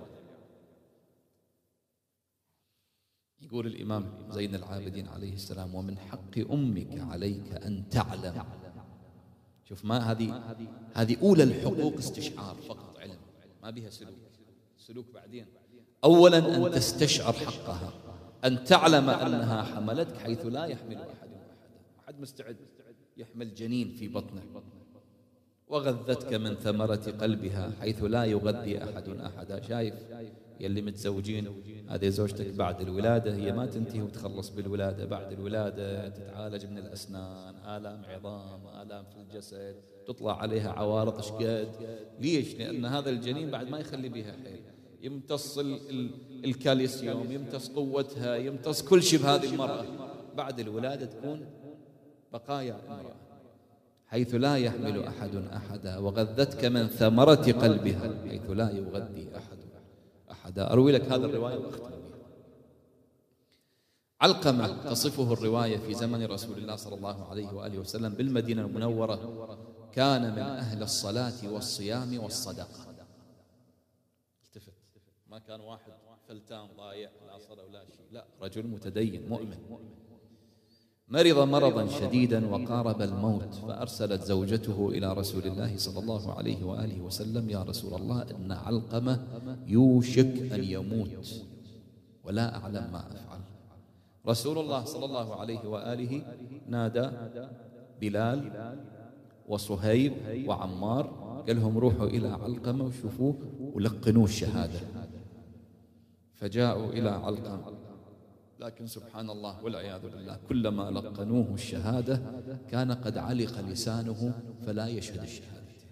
يقول 3.41 3.67
الإمام 3.67 4.05
زين 4.29 4.55
العابدين 4.55 5.07
عليه 5.07 5.33
السلام 5.33 5.75
ومن 5.75 5.97
حق 5.97 6.37
أمك 6.51 6.99
عليك 6.99 7.53
أن 7.65 7.89
تعلم. 7.89 8.43
شوف 9.63 9.85
ما 9.85 10.11
هذه 10.11 10.41
هذه 10.93 11.17
أولى 11.21 11.43
الحقوق 11.43 11.93
استشعار 11.93 12.55
فقط 12.55 12.99
علم. 12.99 13.17
ما 13.63 13.69
بها 13.69 13.89
سلوك. 13.89 14.15
سلوك 14.77 15.05
بعدين. 15.13 15.45
أولا 16.03 16.37
أن 16.37 16.71
تستشعر 16.71 17.33
حقها 17.33 17.93
أن 18.45 18.63
تعلم 18.63 19.09
أنها 19.09 19.63
حملتك 19.63 20.17
حيث 20.17 20.45
لا 20.45 20.65
يحمل 20.65 20.95
أحد 20.95 21.07
أحدا 21.07 21.37
ما 21.97 22.03
حد 22.07 22.19
مستعد 22.19 22.57
يحمل 23.17 23.55
جنين 23.55 23.89
في 23.89 24.07
بطنه. 24.07 24.41
وغذتك 25.67 26.33
من 26.33 26.55
ثمرة 26.55 27.13
قلبها 27.21 27.71
حيث 27.81 28.03
لا 28.03 28.25
يغذي 28.25 28.83
أحد 28.83 29.09
أحدا 29.09 29.61
شايف؟ 29.61 29.93
يلي 30.59 30.81
متزوجين 30.81 31.47
هذه 31.89 32.09
زوجتك 32.09 32.53
بعد 32.53 32.81
الولادة 32.81 33.35
هي 33.35 33.51
ما 33.51 33.65
تنتهي 33.65 34.01
وتخلص 34.01 34.49
بالولادة. 34.49 35.05
بعد 35.05 35.31
الولادة 35.31 36.09
تتعالج 36.09 36.65
من 36.65 36.77
الأسنان 36.77 37.55
آلام 37.55 38.01
عظام 38.05 38.67
آلام 38.81 39.05
في 39.05 39.17
الجسد 39.17 39.75
تطلع 40.07 40.41
عليها 40.41 40.71
عوارض 40.71 41.21
شقد 41.21 41.69
ليش؟ 42.19 42.55
لأن 42.55 42.85
هذا 42.85 43.09
الجنين 43.09 43.51
بعد 43.51 43.69
ما 43.69 43.79
يخلي 43.79 44.09
بها 44.09 44.31
حيل. 44.31 44.61
يمتص 45.01 45.57
الكالسيوم 46.45 47.31
يمتص 47.31 47.69
قوتها 47.69 48.35
يمتص 48.35 48.81
كل 48.81 49.03
شيء 49.03 49.19
بهذه 49.19 49.49
المرأة 49.49 49.85
بعد 50.35 50.59
الولادة 50.59 51.05
تكون 51.05 51.45
بقايا 52.33 52.81
امرأة 52.87 53.15
حيث 54.07 54.35
لا 54.35 54.57
يحمل 54.57 55.03
أحد 55.03 55.35
أحدا 55.35 55.97
وغذتك 55.97 56.65
من 56.65 56.87
ثمرة 56.87 57.51
قلبها 57.51 58.29
حيث 58.29 58.49
لا 58.49 58.71
يغذي 58.71 59.27
أحد 59.37 59.57
أحدا. 60.31 60.71
أروي 60.71 60.91
لك 60.91 61.01
هذا 61.01 61.25
الرواية 61.25 61.57
وأختم 61.57 61.97
علقمة 64.21 64.67
تصفه 64.89 65.33
الرواية 65.33 65.77
في 65.77 65.93
زمن 65.93 66.25
رسول 66.25 66.57
الله 66.57 66.75
صلى 66.75 66.95
الله 66.95 67.29
عليه 67.29 67.53
وآله 67.53 67.79
وسلم 67.79 68.13
بالمدينة 68.13 68.61
المنورة 68.61 69.47
كان 69.93 70.31
من 70.31 70.39
أهل 70.39 70.83
الصلاة 70.83 71.53
والصيام 71.53 72.19
والصدقة. 72.23 72.96
ما 75.37 75.43
كان 75.47 75.61
واحد 75.61 75.93
فلتان 76.27 76.67
ضايع 76.77 77.09
لا 77.27 77.37
صلاة 77.39 77.65
ولا 77.69 77.83
شيء. 77.85 78.05
لا 78.11 78.25
رجل 78.41 78.67
متدين 78.67 79.29
مؤمن. 79.29 79.57
مرض 81.09 81.39
مرضا 81.39 81.87
شديدا 81.87 82.47
وقارب 82.47 83.01
الموت 83.01 83.53
فأرسلت 83.53 84.21
زوجته 84.23 84.89
إلى 84.89 85.13
رسول 85.13 85.43
الله 85.43 85.77
صلى 85.77 85.99
الله 85.99 86.33
عليه 86.33 86.63
وآله 86.63 87.01
وسلم. 87.01 87.49
يا 87.49 87.63
رسول 87.63 88.01
الله 88.01 88.21
إن 88.21 88.51
علقمة 88.51 89.19
يوشك 89.67 90.51
أن 90.53 90.63
يموت 90.63 91.45
ولا 92.23 92.55
أعلم 92.55 92.91
ما 92.91 92.99
أفعل. 93.07 93.39
رسول 94.27 94.57
الله 94.57 94.85
صلى 94.85 95.05
الله 95.05 95.35
عليه 95.35 95.67
وآله 95.67 96.21
نادى 96.67 97.09
بلال 98.01 98.41
وصهيب 99.47 100.13
وعمار 100.47 101.05
قال 101.47 101.55
لهم 101.55 101.77
روحوا 101.77 102.07
إلى 102.07 102.27
علقمة 102.27 102.85
وشوفوه 102.85 103.35
ولقنوه 103.73 104.25
الشهادة. 104.25 104.96
فجاءوا 106.37 106.89
إلى 106.89 107.09
علقمة 107.09 107.77
لكن 108.59 108.87
سبحان 108.87 109.29
الله 109.29 109.63
والعياذ 109.63 110.01
بالله 110.01 110.39
كلما 110.49 110.91
لقنوه 110.91 111.53
الشهادة 111.53 112.21
كان 112.69 112.91
قد 112.91 113.17
علق 113.17 113.59
لسانه 113.59 114.41
فلا 114.65 114.87
يشهد 114.87 115.21
الشهادتين 115.21 115.89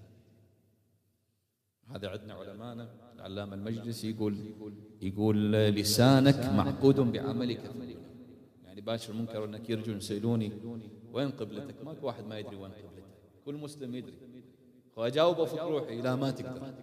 هذا 1.88 2.10
عندنا 2.10 2.34
علماءنا 2.34 2.90
العلامة 3.16 3.56
المجلس 3.56 4.04
يقول 4.04 4.36
يقول 5.02 5.52
لسانك 5.52 6.46
معقود 6.46 7.00
بعملك 7.00 7.62
يعني 8.64 8.82
باشر 8.82 9.14
المنكر 9.14 9.42
والنكير 9.42 9.78
يرجون 9.80 9.98
يسألوني 9.98 10.52
وين 11.14 11.30
قبلتك؟ 11.30 11.76
ماكو 11.86 12.08
واحد 12.08 12.24
ما 12.26 12.40
يدري 12.40 12.56
وين 12.56 12.72
قبلته 12.72 13.06
كل 13.46 13.56
مسلم 13.56 13.96
يدري. 13.96 14.18
فأجاوبه 14.96 15.46
في 15.46 15.60
روحي 15.60 16.02
لا 16.02 16.16
ما 16.16 16.32
تقدر. 16.32 16.74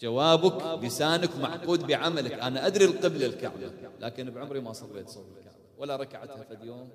جوابك 0.00 0.84
لسانك 0.84 1.36
معقود 1.36 1.86
بعملك. 1.86 2.32
أنا 2.32 2.66
أدري 2.66 2.84
القبلة 2.84 3.26
الكعبة 3.26 3.72
لكن 4.00 4.30
بعمري 4.30 4.60
ما 4.60 4.72
صليت 4.72 5.08
صوب 5.08 5.24
الكعبة. 5.38 5.56
ولا 5.78 5.96
ركعتها 5.96 6.42
في 6.42 6.54
اليوم 6.54 6.88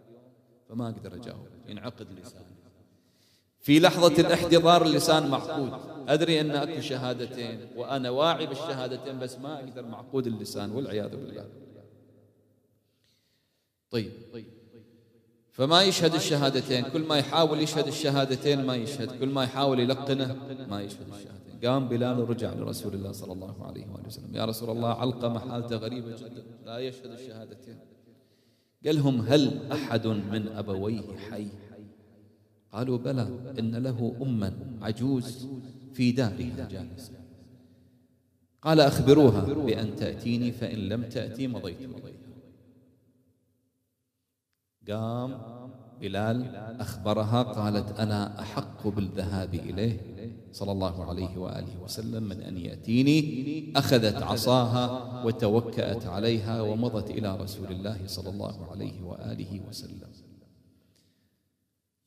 فما 0.69 0.89
أقدر 0.89 1.15
أجاوب. 1.15 1.47
ينعقد 1.67 2.07
لساني. 2.19 2.55
في 3.59 3.79
لحظة 3.79 4.21
الاحتضار 4.21 4.85
اللسان 4.85 5.27
معقود 5.27 5.73
أدري 6.07 6.41
أن 6.41 6.51
أكو 6.51 6.81
شهادتين 6.81 7.67
وأنا 7.75 8.09
واعي 8.09 8.45
بالشهادتين 8.45 9.19
بس 9.19 9.37
ما 9.37 9.59
أقدر 9.59 9.85
معقود 9.85 10.27
اللسان 10.27 10.71
والعياذ 10.71 11.09
بالله. 11.09 11.49
طيب. 13.91 14.11
فما 15.55 15.83
يشهد 15.83 16.13
الشهادتين 16.13 16.83
كل 16.83 17.01
ما 17.01 17.15
يحاول 17.15 17.59
يشهد 17.59 17.87
الشهادتين 17.87 18.65
ما 18.65 18.75
يشهد 18.75 19.19
كل 19.19 19.29
ما 19.29 19.43
يحاول 19.43 19.79
يلقنه 19.79 20.35
ما 20.69 20.81
يشهد 20.81 21.07
الشهادتين. 21.07 21.69
قام 21.69 21.87
بلال 21.87 22.19
ورجع 22.19 22.53
لرسول 22.53 22.93
الله 22.93 23.11
صلى 23.11 23.33
الله 23.33 23.55
عليه 23.67 23.85
وآله 23.91 24.07
وسلم. 24.07 24.35
يا 24.35 24.45
رسول 24.45 24.69
الله 24.69 24.89
علقمة 24.89 25.39
حالته 25.39 25.75
غريبة 25.75 26.15
جدا 26.15 26.43
لا 26.65 26.79
يشهد 26.79 27.11
الشهادتين. 27.11 27.77
قال 28.85 28.95
لهم 28.95 29.21
هل 29.21 29.71
أحد 29.71 30.07
من 30.07 30.47
أبويه 30.47 31.17
حي؟ 31.31 31.47
قالوا 32.71 32.97
بلى 32.97 33.27
إن 33.59 33.75
له 33.75 34.15
أما 34.21 34.53
عجوز 34.81 35.47
في 35.93 36.11
دارها 36.11 36.67
جالسة. 36.71 37.13
قال 38.61 38.79
أخبروها 38.79 39.53
بأن 39.53 39.95
تأتيني 39.95 40.51
فإن 40.51 40.77
لم 40.77 41.03
تأتي 41.03 41.47
مضيت 41.47 41.81
إليها 41.81 42.24
قام 44.89 45.31
بلال 46.01 46.55
أخبرها 46.81 47.43
قالت 47.43 47.99
أنا 47.99 48.41
أحق 48.41 48.87
بالذهاب 48.87 49.53
إليه 49.53 50.15
صلى 50.51 50.71
الله 50.71 51.05
عليه 51.09 51.37
وآله 51.37 51.81
وسلم 51.81 52.23
من 52.23 52.41
أن 52.41 52.57
يأتيني 52.57 53.73
أخذت 53.75 54.21
عصاها 54.21 54.85
وتوكأت 55.25 56.05
عليها 56.05 56.61
ومضت 56.61 57.09
إلى 57.11 57.37
رسول 57.37 57.71
الله 57.71 58.07
صلى 58.07 58.29
الله 58.29 58.71
عليه 58.71 59.03
وآله 59.03 59.67
وسلم. 59.67 60.11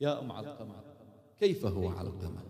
يا 0.01 0.21
أم 0.21 0.33
علقمة 0.33 0.75
كيف 1.41 1.67
هو 1.67 1.89
علقمة؟ 1.89 2.43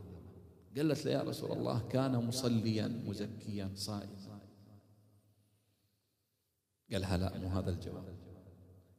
قالت 0.76 1.06
له 1.06 1.12
يا 1.12 1.22
رسول 1.22 1.52
الله 1.52 1.88
كان 1.88 2.26
مصليا 2.26 3.02
مزكيا 3.06 3.70
صائما. 3.74 4.40
قالها 6.92 7.16
لا 7.16 7.38
مو 7.38 7.48
هذا 7.48 7.70
الجواب. 7.70 8.04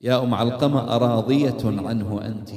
يا 0.01 0.23
أم 0.23 0.33
علقمة 0.33 0.95
أراضية 0.95 1.57
عنه 1.63 2.25
أنت. 2.25 2.49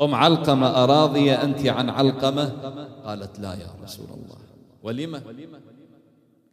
أم 0.00 0.14
علقمة 0.14 0.66
أراضية 0.66 1.42
أنت 1.42 1.66
عن 1.66 1.90
علقمة 1.90 2.44
قالت 3.04 3.40
لا 3.40 3.54
يا 3.54 3.74
رسول 3.82 4.06
الله. 4.06 4.38
ولم 4.82 5.16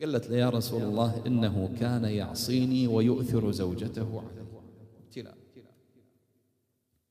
قالت 0.01 0.29
له 0.29 0.37
يا 0.37 0.49
رسول 0.49 0.81
الله 0.81 1.21
إنه 1.27 1.75
كان 1.79 2.05
يعصيني 2.05 2.87
ويؤثر 2.87 3.51
زوجته 3.51 4.19
علي. 4.19 4.41
ابتلاء. 5.05 5.37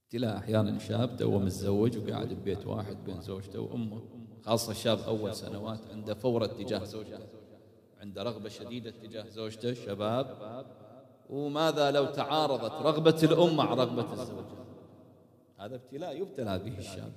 ابتلاء 0.05 0.37
أحيانا 0.37 0.79
شاب 0.79 1.17
تو 1.17 1.39
متزوج 1.39 1.99
وقاعد 1.99 2.29
ببيت 2.29 2.67
واحد 2.67 2.97
بين 3.07 3.21
زوجته 3.21 3.61
وأمه. 3.61 4.01
خاصة 4.43 4.71
الشاب 4.71 4.99
أول 4.99 5.35
سنوات 5.35 5.81
عنده 5.93 6.15
فورة 6.15 6.47
تجاه 6.47 6.85
زوجته. 6.85 7.27
عنده 8.01 8.23
رغبة 8.23 8.49
شديدة 8.49 8.91
تجاه 8.91 9.29
زوجته. 9.29 9.75
شباب 9.75 10.27
وماذا 11.31 11.91
لو 11.91 12.07
تعارضت 12.07 12.73
رغبة 12.73 13.19
الأم 13.23 13.57
مع 13.57 13.75
رغبة 13.75 14.13
الزوج 14.13 14.45
هذا 15.59 15.75
ابتلاء 15.75 16.17
يبتلى 16.17 16.59
به 16.59 16.79
الشاب 16.79 17.13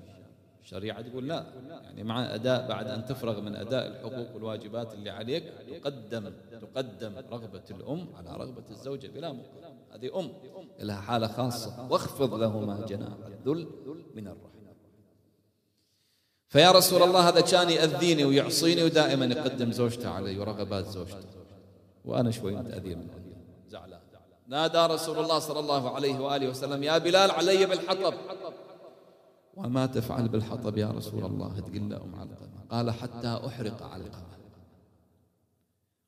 الشريعة 0.63 1.01
تقول 1.01 1.27
لا. 1.27 1.45
يعني 1.83 2.03
مع 2.03 2.35
أداء 2.35 2.67
بعد 2.67 2.87
أن 2.87 3.05
تفرغ 3.05 3.41
من 3.41 3.55
أداء 3.55 3.87
الحقوق 3.87 4.35
والواجبات 4.35 4.93
اللي 4.93 5.09
عليك 5.09 5.43
تقدم 5.81 6.33
تقدم 6.61 7.13
رغبة 7.31 7.63
الأم 7.71 8.07
على 8.15 8.37
رغبة 8.37 8.63
الزوجة 8.69 9.07
بلا 9.07 9.31
مقابل. 9.31 9.73
هذه 9.91 10.19
أم 10.19 10.31
لها 10.79 11.01
حالة 11.01 11.27
خاصة. 11.27 11.87
واخفض 11.91 12.33
لهما 12.33 12.85
جناح 12.85 13.13
الذل 13.27 13.67
من 14.15 14.27
الرحمة 14.27 14.53
فيا 16.47 16.71
رسول 16.71 17.03
الله 17.03 17.29
هذا 17.29 17.41
كان 17.41 17.69
يأذيني 17.69 18.25
ويعصيني 18.25 18.83
ودائما 18.83 19.25
يقدم 19.25 19.71
زوجته 19.71 20.09
علي 20.09 20.39
ورغبات 20.39 20.85
زوجته. 20.85 21.27
وأنا 22.05 22.31
شوي 22.31 22.55
متأذي 22.55 22.95
من 22.95 23.07
زعلان 23.07 23.22
نادى 24.47 24.93
رسول 24.93 25.19
الله 25.19 25.39
صلى 25.39 25.59
الله 25.59 25.95
عليه 25.95 26.19
وآله 26.19 26.49
وسلم 26.49 26.83
يا 26.83 26.97
بلال 26.97 27.31
علي 27.31 27.65
بالحطب. 27.65 28.13
وما 29.55 29.85
تفعل 29.85 30.29
بالحطب 30.29 30.77
يا 30.77 30.91
رسول 30.91 31.25
الله؟ 31.25 31.59
تقول 31.59 31.89
له 31.89 32.03
أم 32.03 32.15
علقمة 32.15 32.59
قال 32.69 32.91
حتى 32.91 33.39
أحرق 33.47 33.83
علقمة 33.83 34.33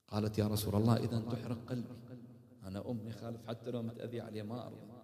قالت 0.07 0.37
يا 0.37 0.47
رسول 0.47 0.75
الله 0.75 0.95
إذا 0.95 1.19
تحرق 1.19 1.57
قلبي. 1.69 1.95
أنا 2.67 2.89
أمي 2.89 3.11
خالف 3.11 3.47
حتى 3.47 3.71
لو 3.71 3.81
متأذي 3.81 4.21
عليه 4.21 4.43
ما 4.43 4.67
أرضى. 4.67 4.95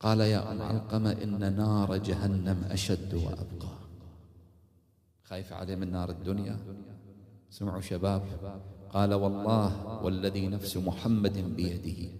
قال 0.00 0.20
يا 0.20 0.52
أم 0.52 0.62
علقمة 0.62 1.12
إن 1.12 1.56
نار 1.56 1.96
جهنم 1.96 2.64
أشد 2.70 3.14
وأبقى. 3.14 3.78
خايف 5.24 5.52
عليه 5.52 5.74
من 5.74 5.92
نار 5.92 6.10
الدنيا؟ 6.10 6.58
سمعوا 7.50 7.80
شباب. 7.80 8.22
قال 8.94 9.14
والله 9.14 10.00
والذي 10.02 10.48
نفس 10.48 10.76
محمد 10.76 11.56
بيده 11.56 12.10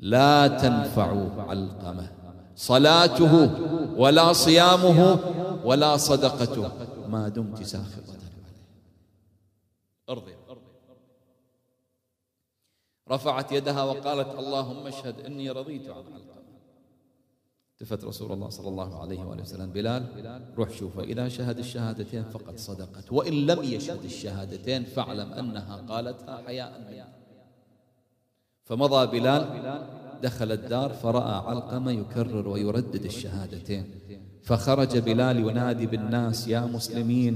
لا 0.00 0.48
تنفع 0.48 1.08
علقمة. 1.48 2.12
صلاته 2.56 3.34
ولا 3.98 4.32
صيامه 4.32 5.18
ولا 5.64 5.96
صدقته 5.96 6.68
ما 7.08 7.28
دمت 7.28 7.62
ساخطة 7.62 8.12
عليه. 8.12 8.54
أرضي. 10.08 10.34
رفعت 13.10 13.52
يدها 13.52 13.82
وقالت 13.82 14.38
اللهم 14.38 14.86
اشهد 14.86 15.20
إني 15.20 15.50
رضيت 15.50 15.88
عن 15.88 16.04
علقمة. 16.14 16.43
التفت 17.74 18.04
رسول 18.04 18.32
الله 18.32 18.48
صلى 18.48 18.68
الله 18.68 19.00
عليه 19.00 19.24
وآله 19.24 19.42
وسلم. 19.42 19.70
بلال 19.72 20.02
روح 20.58 20.70
شوفه. 20.70 21.02
إذا 21.02 21.28
شهد 21.28 21.58
الشهادتين 21.58 22.24
فقد 22.24 22.58
صدقت. 22.58 23.12
وإن 23.12 23.46
لم 23.46 23.62
يشهد 23.62 24.04
الشهادتين 24.04 24.84
فاعلم 24.84 25.32
أنها 25.32 25.76
قالتها 25.76 26.42
حياء 26.46 26.80
منه 26.80 27.08
فمضى 28.64 29.20
بلال 29.20 29.42
دخل 30.22 30.52
الدار 30.52 30.92
فرأى 30.92 31.34
علقمة 31.34 31.90
يكرر 31.90 32.48
ويردد 32.48 33.04
الشهادتين. 33.04 33.84
فخرج 34.42 34.98
بلال 34.98 35.38
ينادي 35.38 35.86
بالناس 35.86 36.48
يا 36.48 36.60
مسلمين 36.60 37.34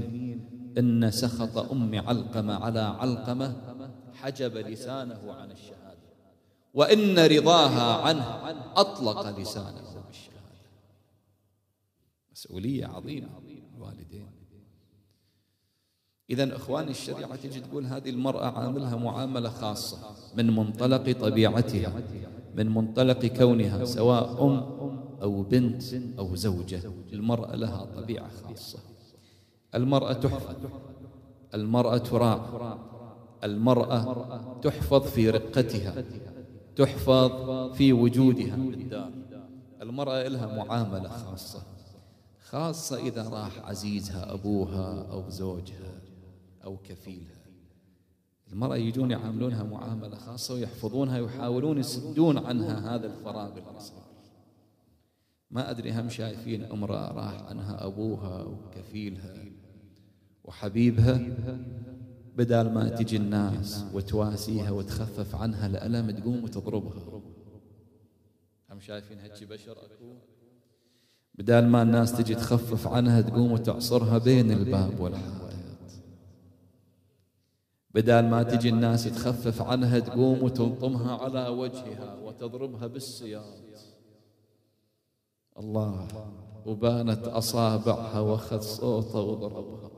إن 0.77 1.11
سخط 1.11 1.71
أم 1.71 1.99
علقمة 1.99 2.53
على 2.53 2.79
علقمة 2.79 3.55
حجب 4.13 4.57
لسانه 4.57 5.33
عن 5.33 5.51
الشهادة. 5.51 5.99
وإن 6.73 7.19
رضاها 7.19 8.01
عنه 8.01 8.27
أطلق 8.75 9.39
لسانه. 9.39 9.98
مسؤولية 12.39 12.85
عظيمة. 12.85 13.27
الوالدين 13.75 14.27
إذا 16.29 16.55
إخواني 16.55 16.91
الشريعة 16.91 17.35
تجي 17.35 17.59
تقول 17.59 17.85
هذه 17.85 18.09
المرأة 18.09 18.45
عاملها 18.45 18.95
معاملة 18.95 19.49
خاصة 19.49 19.97
من 20.37 20.55
منطلق 20.55 21.11
طبيعتها 21.11 21.93
من 22.55 22.69
منطلق 22.69 23.25
كونها 23.25 23.85
سواء 23.85 24.45
أم 24.45 24.57
أو 25.21 25.43
بنت 25.43 25.83
أو 26.19 26.35
زوجة. 26.35 26.81
المرأة 27.13 27.55
لها 27.55 27.85
طبيعة 27.85 28.29
خاصة. 28.29 28.79
المرأة 29.75 30.13
تحفظ. 30.13 30.55
المرأة 31.53 31.97
تراع 31.97 32.45
المرأة 33.43 34.59
تحفظ 34.61 35.03
في 35.03 35.29
رقتها 35.29 36.03
تحفظ 36.75 37.31
في 37.73 37.93
وجودها 37.93 38.57
المرأة 39.81 40.27
لها 40.27 40.55
معاملة 40.55 41.09
خاصة. 41.09 41.78
خاصة 42.49 43.07
إذا 43.07 43.29
راح 43.29 43.59
عزيزها 43.59 44.33
أبوها 44.33 45.11
أو 45.11 45.29
زوجها 45.29 46.01
أو 46.63 46.77
كفيلها. 46.77 47.45
المرأة 48.51 48.75
يجون 48.75 49.11
يعاملونها 49.11 49.63
معاملة 49.63 50.15
خاصة 50.15 50.53
ويحفظونها 50.53 51.21
ويحاولون 51.21 51.77
يسدون 51.77 52.37
عنها 52.37 52.95
هذا 52.95 53.07
الفراغ 53.07 53.57
اللي 53.57 53.79
صار 53.79 54.09
ما 55.51 55.71
أدري 55.71 55.91
هم 55.91 56.09
شايفين 56.09 56.63
امرأة 56.63 57.11
راح 57.11 57.41
عنها 57.41 57.85
أبوها 57.85 58.43
وكفيلها 58.43 59.35
وحبيبها 60.43 61.21
بدال 62.35 62.73
ما 62.73 62.89
تجي 62.89 63.17
الناس 63.17 63.85
وتواسيها 63.93 64.71
وتخفف 64.71 65.35
عنها 65.35 65.67
الألم 65.67 66.11
تقوم 66.11 66.43
وتضربها. 66.43 67.21
هم 68.69 68.79
شايفين 68.79 69.19
هالشي 69.19 69.45
بشر 69.45 69.71
أكو؟ 69.71 70.15
بدال 71.39 71.67
ما 71.67 71.81
الناس 71.81 72.17
تجي 72.17 72.35
تخفف 72.35 72.87
عنها 72.87 73.21
تقوم 73.21 73.51
وتعصرها 73.51 74.17
بين 74.17 74.51
الباب 74.51 74.99
والحائط. 74.99 75.59
بدال 77.93 78.29
ما 78.29 78.43
تجي 78.43 78.69
الناس 78.69 79.03
تخفف 79.03 79.61
عنها 79.61 79.99
تقوم 79.99 80.43
وتلطمها 80.43 81.15
على 81.15 81.47
وجهها 81.47 82.15
وتضربها 82.15 82.87
بالسياط. 82.87 83.43
الله 85.59 86.07
وبانت 86.65 87.27
أصابعها 87.27 88.19
وأخذ 88.19 88.61
صوته 88.61 89.21
وضربها. 89.21 89.89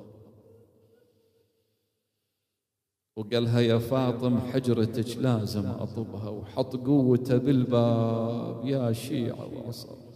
وقالها 3.15 3.59
يا 3.59 3.77
فاطم 3.77 4.39
حجرتك 4.39 5.17
لازم 5.17 5.65
أطبها 5.65 6.29
وحط 6.29 6.75
قوته 6.75 7.37
بالباب 7.37 8.65
يا 8.65 8.93
شيعة 8.93 9.45
وعصر. 9.55 10.10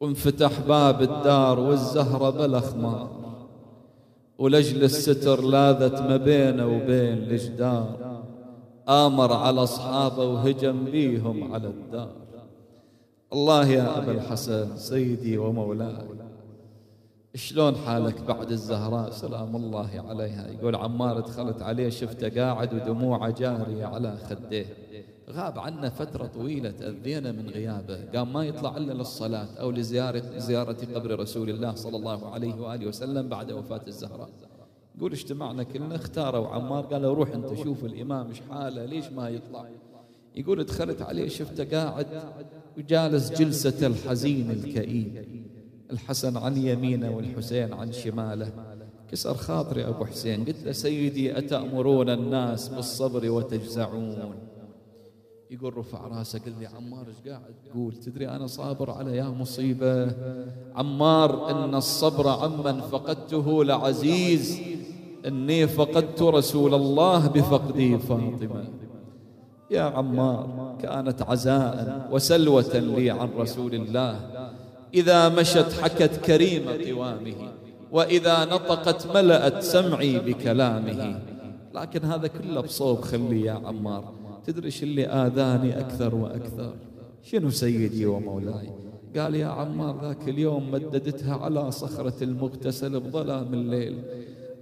وانفتح 0.00 0.60
باب 0.60 1.02
الدار 1.02 1.60
والزهرة 1.60 2.30
بلا 2.30 2.60
خمار 2.60 3.10
ولجل 4.38 4.84
الستر 4.84 5.40
لاذت 5.40 6.00
ما 6.00 6.16
بينه 6.16 6.66
وبين 6.66 7.18
الجدار 7.18 8.22
آمر 8.88 9.32
على 9.32 9.62
أصحابه 9.62 10.24
وهجم 10.24 10.84
بيهم 10.84 11.52
على 11.52 11.66
الدار. 11.68 12.12
الله 13.32 13.68
يا 13.68 13.98
أبا 13.98 14.12
الحسن 14.12 14.76
سيدي 14.76 15.38
ومولاي. 15.38 16.06
شلون 17.34 17.76
حالك 17.76 18.22
بعد 18.22 18.50
الزهراء؟ 18.50 19.10
سلام 19.10 19.56
الله 19.56 20.04
عليها. 20.08 20.46
يقول 20.50 20.76
عمار 20.76 21.20
دخلت 21.20 21.62
عليه 21.62 21.88
شفته 21.88 22.42
قاعد 22.42 22.74
ودموعه 22.74 23.30
جارية 23.30 23.86
على 23.86 24.16
خديه 24.16 24.66
غاب 25.30 25.58
عنا 25.58 25.90
فترة 25.90 26.26
طويلة 26.26 26.70
تأذينا 26.70 27.32
من 27.32 27.48
غيابه. 27.48 28.04
قام 28.14 28.32
ما 28.32 28.44
يطلع 28.44 28.76
إلا 28.76 28.92
للصلاة 28.92 29.48
أو 29.60 29.70
لزيارة 29.70 30.38
زيارة 30.38 30.76
قبر 30.94 31.20
رسول 31.20 31.50
الله 31.50 31.74
صلى 31.74 31.96
الله 31.96 32.28
عليه 32.28 32.54
وآله 32.54 32.86
وسلم 32.86 33.28
بعد 33.28 33.52
وفاة 33.52 33.80
الزهراء. 33.86 34.30
يقول 34.98 35.12
اجتمعنا 35.12 35.62
كلنا 35.62 35.94
اختاروا 35.94 36.48
عمار 36.48 36.84
قالوا 36.84 37.14
روح 37.14 37.30
أنت 37.34 37.54
شوف 37.54 37.84
الإمام 37.84 38.28
إيش 38.28 38.40
حاله 38.50 38.84
ليش 38.84 39.06
ما 39.06 39.28
يطلع؟ 39.28 39.68
يقول 40.36 40.64
دخلت 40.64 41.02
عليه 41.02 41.28
شفته 41.28 41.64
قاعد 41.78 42.06
وجالس 42.78 43.30
جلسة 43.30 43.86
الحزين 43.86 44.50
الكئيب. 44.50 45.24
الحسن 45.92 46.36
عن 46.36 46.56
يمينه 46.56 47.16
والحسين 47.16 47.72
عن 47.72 47.92
شماله. 47.92 48.52
كسر 49.10 49.34
خاطري 49.34 49.88
أبو 49.88 50.04
حسين 50.04 50.44
قلت 50.44 50.62
له 50.64 50.72
سيدي 50.72 51.38
أتأمرون 51.38 52.10
الناس 52.10 52.68
بالصبر 52.68 53.30
وتجزعون؟ 53.30 54.34
يقول 55.54 55.78
رفع 55.78 56.06
راسه 56.06 56.38
قال 56.38 56.54
لي 56.60 56.66
عمار 56.66 57.06
إيش 57.08 57.30
قاعد؟ 57.30 57.54
تقول 57.70 57.92
تدري 57.92 58.28
أنا 58.28 58.46
صابر 58.46 58.90
على 58.90 59.16
يا 59.16 59.24
مصيبة؟ 59.24 60.12
عمار 60.74 61.50
إن 61.50 61.74
الصبر 61.74 62.28
عمن 62.28 62.80
فقدته 62.80 63.64
لعزيز 63.64 64.60
إني 65.26 65.66
فقدت 65.66 66.22
رسول 66.22 66.74
الله 66.74 67.28
بفقدي 67.28 67.98
فاطمة. 67.98 68.64
يا 69.70 69.82
عمار 69.82 70.76
كانت 70.82 71.22
عزاء 71.22 72.08
وسلوة 72.12 72.78
لي 72.78 73.10
عن 73.10 73.30
رسول 73.38 73.74
الله. 73.74 74.20
إذا 74.94 75.28
مشت 75.28 75.72
حكت 75.82 76.16
كريم 76.24 76.64
قوامه 76.68 77.34
وإذا 77.92 78.44
نطقت 78.44 79.16
ملأت 79.16 79.62
سمعي 79.62 80.18
بكلامه. 80.18 81.20
لكن 81.74 82.04
هذا 82.04 82.26
كله 82.26 82.60
بصوب 82.60 83.00
خلي 83.00 83.40
يا 83.40 83.52
عمار. 83.52 84.23
تدري 84.46 84.70
شو 84.70 84.84
اللي 84.84 85.06
آذاني 85.06 85.80
أكثر 85.80 86.14
وأكثر. 86.14 86.74
شنو 87.22 87.50
سيدي 87.50 88.06
ومولاي؟ 88.06 88.70
قال 89.16 89.34
يا 89.34 89.46
عمار 89.46 90.00
ذاك 90.02 90.28
اليوم 90.28 90.70
مددتها 90.70 91.36
على 91.36 91.70
صخرة 91.70 92.24
المغتسل 92.24 93.00
بظلام 93.00 93.54
الليل. 93.54 94.02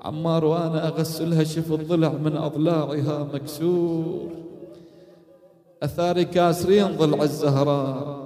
عمار 0.02 0.44
وأنا 0.44 0.88
أغسلها 0.88 1.44
شف 1.44 1.72
الضلع 1.72 2.12
من 2.12 2.36
أضلاعها 2.36 3.28
مكسور. 3.34 4.30
أثاري 5.82 6.24
كاسرين 6.24 6.96
ضلع 6.96 7.22
الزهراء. 7.22 8.22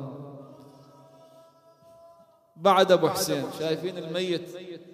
بعد 2.57 2.93
أبو 2.93 3.09
حسين 3.09 3.43
شايفين 3.59 3.99
الميت 3.99 4.43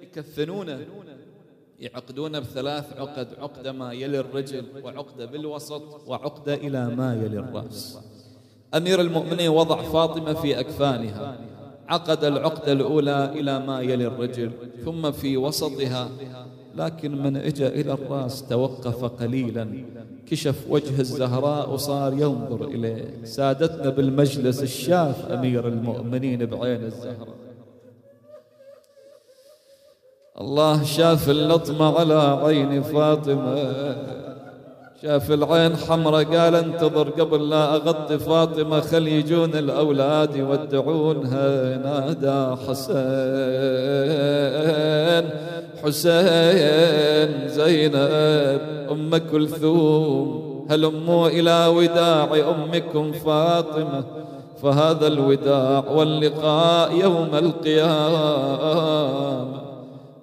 يكفنونه؟ 0.02 0.78
يعقدون 1.82 2.40
بثلاث 2.40 2.84
عقد 2.98 3.28
عقدة 3.38 3.72
ما 3.72 3.92
يلي 3.92 4.20
الرجل 4.20 4.64
وعقدة 4.84 5.26
بالوسط 5.26 5.82
وعقدة 6.06 6.54
إلى 6.54 6.88
ما 6.88 7.14
يلي 7.14 7.38
الرأس. 7.38 7.98
أمير 8.74 9.00
المؤمنين 9.00 9.48
وضع 9.48 9.82
فاطمة 9.82 10.32
في 10.32 10.60
أكفانها. 10.60 11.38
عقد 11.88 12.24
العقدة 12.24 12.72
الأولى 12.72 13.32
إلى 13.34 13.58
ما 13.58 13.80
يلي 13.80 14.06
الرجل 14.06 14.50
ثم 14.84 15.10
في 15.10 15.36
وسطها. 15.36 16.10
لكن 16.74 17.22
من 17.22 17.36
اجى 17.36 17.66
إلى 17.66 17.92
الرأس 17.92 18.42
توقف 18.48 19.04
قليلا. 19.04 19.84
كشف 20.26 20.66
وجه 20.68 21.00
الزهراء 21.00 21.72
وصار 21.72 22.12
ينظر 22.12 22.64
إليه. 22.64 23.24
سادتنا 23.24 23.90
بالمجلس 23.90 24.62
الشاف 24.62 25.30
أمير 25.30 25.68
المؤمنين 25.68 26.46
بعين 26.46 26.84
الزهراء. 26.84 27.41
الله 30.42 30.84
شاف 30.84 31.30
اللطمة 31.30 31.98
على 31.98 32.38
عين 32.44 32.82
فاطمة. 32.82 33.56
شاف 35.02 35.30
العين 35.32 35.76
حمرة 35.76 36.22
قال 36.22 36.54
انتظر 36.54 37.08
قبل 37.08 37.50
لا 37.50 37.74
أغطي 37.74 38.18
فاطمة 38.18 38.80
خل 38.80 39.08
يجون 39.08 39.54
الأولاد 39.54 40.36
يودعونها. 40.36 41.76
نادى 41.76 42.56
حسين 42.66 42.90
حسين 45.82 47.48
زينب 47.48 48.60
أم 48.90 49.16
كلثوم 49.32 50.42
هلموا 50.70 51.28
إلى 51.28 51.66
وداع 51.66 52.34
أمكم 52.34 53.12
فاطمة؟ 53.12 54.04
فهذا 54.62 55.06
الوداع 55.06 55.84
واللقاء 55.90 56.96
يوم 56.96 57.30
القيامة. 57.34 58.82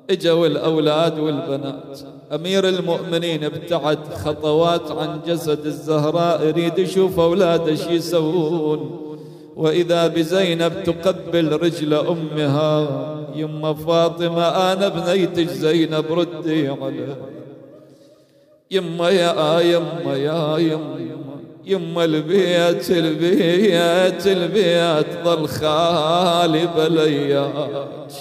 اجوا 0.10 0.48
الأولاد 0.48 1.20
والبنات. 1.20 2.00
أمير 2.34 2.70
المؤمنين 2.70 3.44
ابتعد 3.44 4.14
خطوات 4.14 4.92
عن 4.92 5.20
جسد 5.28 5.66
الزهراء 5.66 6.48
يريد 6.48 6.80
يشوف 6.80 7.20
أولاده 7.20 7.76
شو 7.76 7.90
يسوون. 7.90 9.10
وإذا 9.56 10.08
بزينب 10.08 10.84
تقبل 10.84 11.52
رجل 11.52 11.94
أمها 11.94 12.88
يما 13.36 13.74
فاطمة 13.74 14.44
أنا 14.74 14.88
بنيتك 14.88 15.48
زينب 15.48 16.06
ردي 16.12 16.68
عليه 16.68 17.18
يما 18.72 19.10
يا 19.10 19.60
يما 19.60 20.16
يا 20.16 20.58
يما 20.58 21.00
يما 21.66 22.06
البيت 22.06 22.92
البيت 22.92 24.28
البيت 24.28 25.24
ظل 25.26 25.48
خالي 25.48 26.68
بلياك 26.78 28.12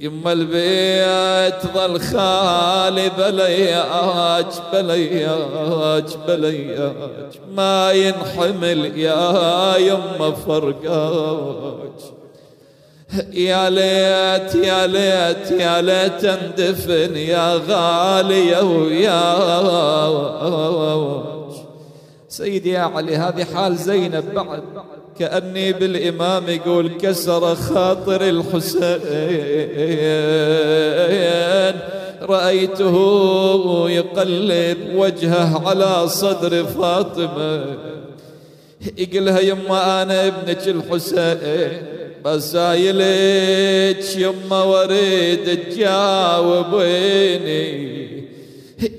يما 0.00 0.32
البيت 0.32 1.66
ظل 1.74 2.00
خالي 2.00 3.10
بلياج 3.18 4.46
بلياج 4.72 6.16
بلياج 6.28 7.38
ما 7.54 7.92
ينحمل 7.92 8.98
يا 8.98 9.76
يما 9.76 10.30
فرقاج. 10.30 12.00
يا 13.32 13.70
ليت 13.70 14.54
يا 14.54 14.86
ليت 14.86 15.50
يا 15.50 15.82
ليت 15.82 16.24
اندفن 16.24 17.16
يا 17.16 17.60
غالية 17.68 18.62
ويا 18.62 19.20
سيدي 22.28 22.70
يا 22.70 22.80
علي 22.80 23.16
هذه 23.16 23.44
حال 23.54 23.76
زينب 23.76 24.34
بعد. 24.34 24.62
كأني 25.20 25.72
بالإمام 25.72 26.48
يقول 26.48 26.88
كسر 26.88 27.54
خاطر 27.54 28.28
الحسين. 28.28 29.00
رأيته 32.22 32.94
يقلب 33.90 34.78
وجهه 34.94 35.68
على 35.68 36.08
صدر 36.08 36.64
فاطمة. 36.64 37.64
يقولها 38.96 39.40
يما 39.40 40.02
أنا 40.02 40.26
ابنك 40.26 40.68
الحسين 40.68 41.82
بسايلك 42.24 44.16
يما 44.16 44.62
وريد 44.62 45.58
تجاوبيني. 45.70 46.90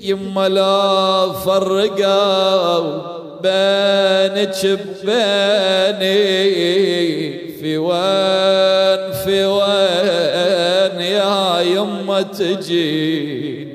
يما 0.02 0.48
لا 0.48 1.32
فرقوا 1.32 3.11
بينك 3.42 4.80
بيني 5.04 6.22
في 7.58 7.78
وين 7.78 9.12
في 9.12 9.44
وين 9.44 11.00
يا 11.00 11.60
يمه 11.60 12.22
تجيني. 12.22 13.72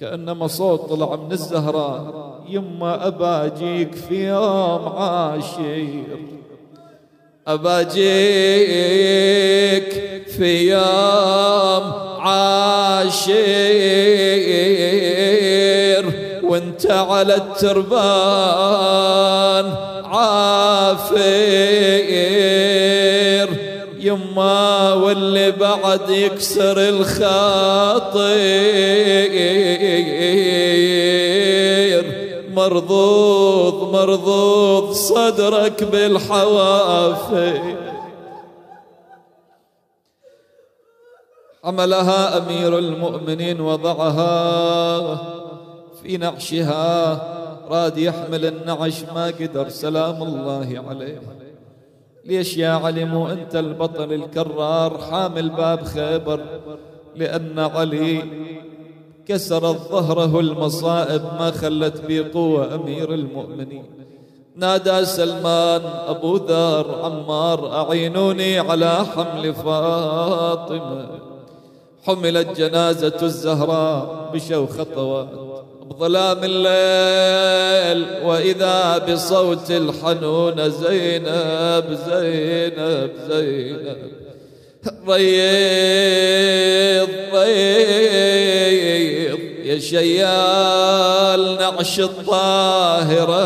كأنما 0.00 0.46
صوت 0.46 0.80
طلع 0.80 1.16
من 1.16 1.32
الزهراء 1.32 2.24
يما 2.48 3.06
أباجيك 3.06 3.94
في 3.94 4.28
يوم 4.28 4.88
عاشر 4.88 5.86
أباجيك 7.46 8.04
في 10.36 10.70
يوم 10.70 11.92
عاشر 12.18 13.34
وانت 16.54 16.86
على 16.86 17.34
التربان 17.34 17.94
عافير. 20.04 21.24
يما 23.98 24.92
واللي 24.94 25.50
بعد 25.50 26.10
يكسر 26.10 26.88
الخاطير. 26.88 28.34
مرضوض 32.54 33.92
مرضوض 33.92 34.92
صدرك 34.92 35.84
بالحوافي 35.84 37.76
حملها 41.64 42.38
أمير 42.38 42.78
المؤمنين 42.78 43.60
وضعها 43.60 45.33
في 46.04 46.16
نعشها. 46.16 47.34
راد 47.70 47.98
يحمل 47.98 48.46
النعش 48.46 49.02
ما 49.14 49.26
قدر. 49.26 49.68
سلام 49.68 50.22
الله 50.22 50.84
عليه. 50.88 51.20
ليش 52.24 52.56
يا 52.56 52.68
علي 52.70 53.04
مو 53.04 53.28
أنت 53.28 53.56
البطل 53.56 54.12
الكرار؟ 54.12 54.98
حامل 54.98 55.48
باب 55.50 55.84
خيبر. 55.84 56.40
لأن 57.16 57.58
علي 57.58 58.22
كسرت 59.26 59.76
ظهره 59.90 60.40
المصائب 60.40 61.22
ما 61.22 61.50
خلت 61.50 62.00
بي 62.00 62.20
قوة 62.20 62.74
أمير 62.74 63.14
المؤمنين. 63.14 63.84
نادى 64.56 65.04
سلمان 65.04 65.82
أبو 66.06 66.36
ذر 66.36 67.04
عمار 67.04 67.80
أعينوني 67.80 68.58
على 68.58 68.96
حمل 68.96 69.54
فاطمة. 69.54 71.08
حملت 72.06 72.60
جنازة 72.60 73.18
الزهراء 73.22 74.30
بشو 74.34 74.66
خطوات 74.66 75.53
بظلام 75.84 76.38
الليل 76.42 78.06
وإذا 78.24 78.98
بصوت 78.98 79.70
الحنون 79.70 80.70
زينب 80.70 81.98
زينب 82.08 83.10
زينب. 83.28 83.96
ريض 85.08 87.08
ريض. 87.34 89.38
يا 89.64 89.78
شيال 89.78 91.56
نعش 91.60 92.00
الطاهرة. 92.00 93.44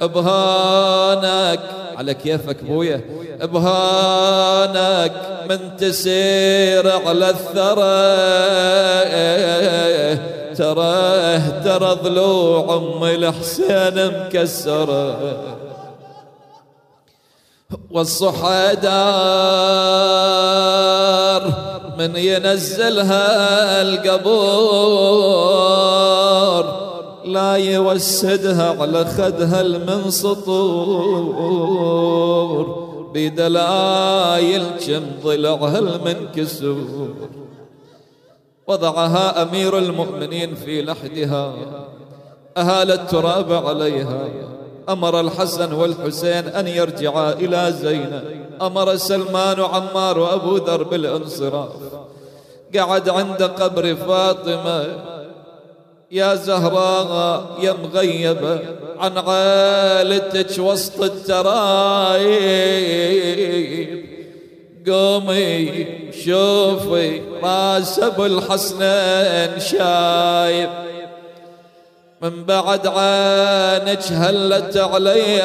ابهانك 0.00 1.60
على 2.00 2.14
كيفك 2.14 2.64
بويا. 2.64 3.00
بهانك 3.42 5.12
من 5.50 5.76
تسير 5.76 6.90
على 7.06 7.30
الثرى. 7.30 8.00
تراه 10.54 11.48
ترى 11.64 11.98
ضلوع 12.02 12.76
أم 12.76 13.04
الحسين 13.04 14.06
مكسرة. 14.06 15.36
والصحيدار 17.90 18.90
من 21.98 22.16
ينزلها 22.16 23.82
القبور. 23.82 25.20
لا 27.24 27.54
يوسدها 27.54 28.82
على 28.82 29.04
خدها 29.04 29.60
المنسطور 29.60 30.90
بدلايل 33.14 34.64
كم 34.86 35.02
ضلعها 35.24 35.78
المنكسور. 35.78 37.14
وضعها 38.66 39.42
أمير 39.42 39.78
المؤمنين 39.78 40.54
في 40.54 40.82
لحدها. 40.82 41.54
أهال 42.56 42.90
التراب 42.90 43.52
عليها. 43.52 44.28
أمر 44.88 45.20
الحسن 45.20 45.72
والحسين 45.72 46.46
أن 46.48 46.66
يرجعا 46.68 47.32
إلى 47.32 47.72
زينب 47.72 48.46
أمر 48.62 48.96
سلمان 48.96 49.60
وعمار 49.60 50.18
وأبو 50.18 50.56
ذر 50.56 50.82
بالانصراف. 50.82 51.72
قعد 52.76 53.08
عند 53.08 53.42
قبر 53.42 53.94
فاطمة. 53.94 55.19
يا 56.10 56.34
زهراء 56.34 57.58
يا 57.62 57.72
مغيبة 57.72 58.60
عن 58.98 59.18
عيلتك 59.18 60.58
وسط 60.58 61.02
الترايب. 61.02 62.40
قومي 64.88 65.86
شوفي 66.24 67.20
راس 67.42 67.98
ابو 67.98 68.26
الحسنين 68.26 69.60
شايب. 69.60 70.70
من 72.22 72.44
بعد 72.44 72.86
عينك 72.86 74.02
هلت 74.12 74.76
علي 74.76 75.42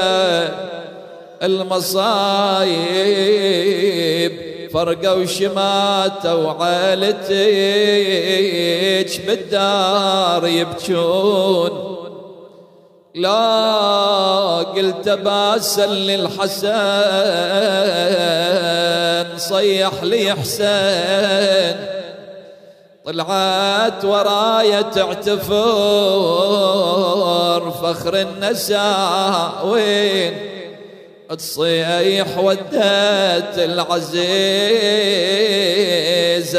المصايب. 1.44 2.76
فرقوا 4.76 5.26
شماتة 5.26 6.36
وعيلتك 6.36 7.32
بالدار 9.28 10.48
يبكون. 10.48 11.96
لا 13.16 14.66
قلت 14.76 15.10
باسل 15.10 15.90
للحسن 15.90 16.68
صيح 19.38 20.04
لي 20.04 20.34
حسين. 20.34 21.76
طلعت 23.06 24.06
ورايا 24.06 24.82
تعتفر 24.82 25.52
فخر 27.72 28.16
النساء 28.16 29.68
وين؟ 29.68 30.55
تصيح 31.36 32.38
ودت 32.38 33.58
العزيزة 33.58 34.24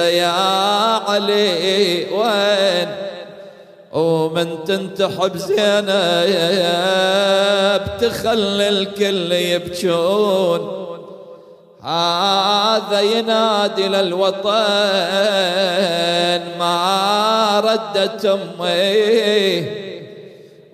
يا 0.04 0.28
علي 1.08 2.06
وين؟ 2.12 2.88
ومن 3.92 4.64
تنتحب 4.64 5.36
زينب 5.36 5.86
تخلي 8.00 8.68
الكل 8.68 9.32
يبكون. 9.32 10.86
هذا 11.82 13.00
ينادي 13.00 13.88
للوطن 13.88 14.46
ما 16.58 17.60
ردت 17.64 18.24
أمي. 18.24 19.85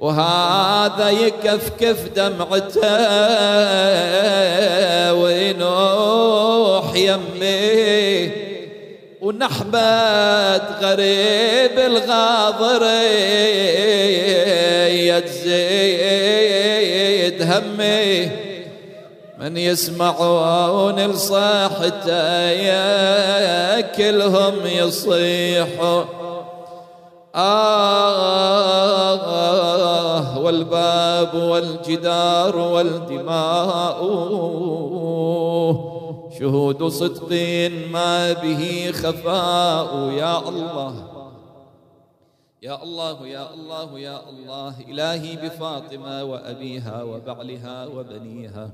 وهذا 0.03 1.11
يكفكف 1.11 1.99
دمعته 2.17 2.83
وينوح 5.15 6.95
يمي. 6.95 8.31
ونحبة 9.21 10.57
غريب 10.57 11.79
الغاضر 11.79 12.83
يتزيد 15.71 17.43
همي. 17.43 18.31
من 19.39 19.57
يسمعون 19.57 21.01
لصاحته 21.11 22.11
كلهم 23.81 24.67
يصيحوا. 24.67 26.22
آه 27.35 29.23
والباب 30.39 31.35
والجدار 31.35 32.57
والدماء. 32.57 33.99
شهود 36.39 36.89
صدق 36.89 37.33
ما 37.93 38.33
به 38.33 38.93
خفاء. 38.93 40.11
يا 40.11 40.39
الله 40.49 40.95
يا 42.63 42.83
الله 42.83 43.27
يا 43.27 43.55
الله 43.55 43.99
يا 43.99 44.29
الله. 44.29 44.75
إلهي 44.89 45.37
بفاطمة 45.37 46.25
وأبيها 46.25 47.03
وبعلها 47.03 47.87
وبنيها 47.87 48.71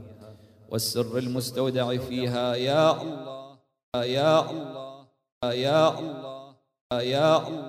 والسر 0.70 1.18
المستودع 1.18 1.96
فيها. 1.96 2.54
يا 2.54 3.02
الله 3.02 3.56
يا 4.04 4.50
الله 4.50 5.04
يا 5.44 5.98
الله 5.98 6.54
يا 6.92 7.48
الله. 7.48 7.64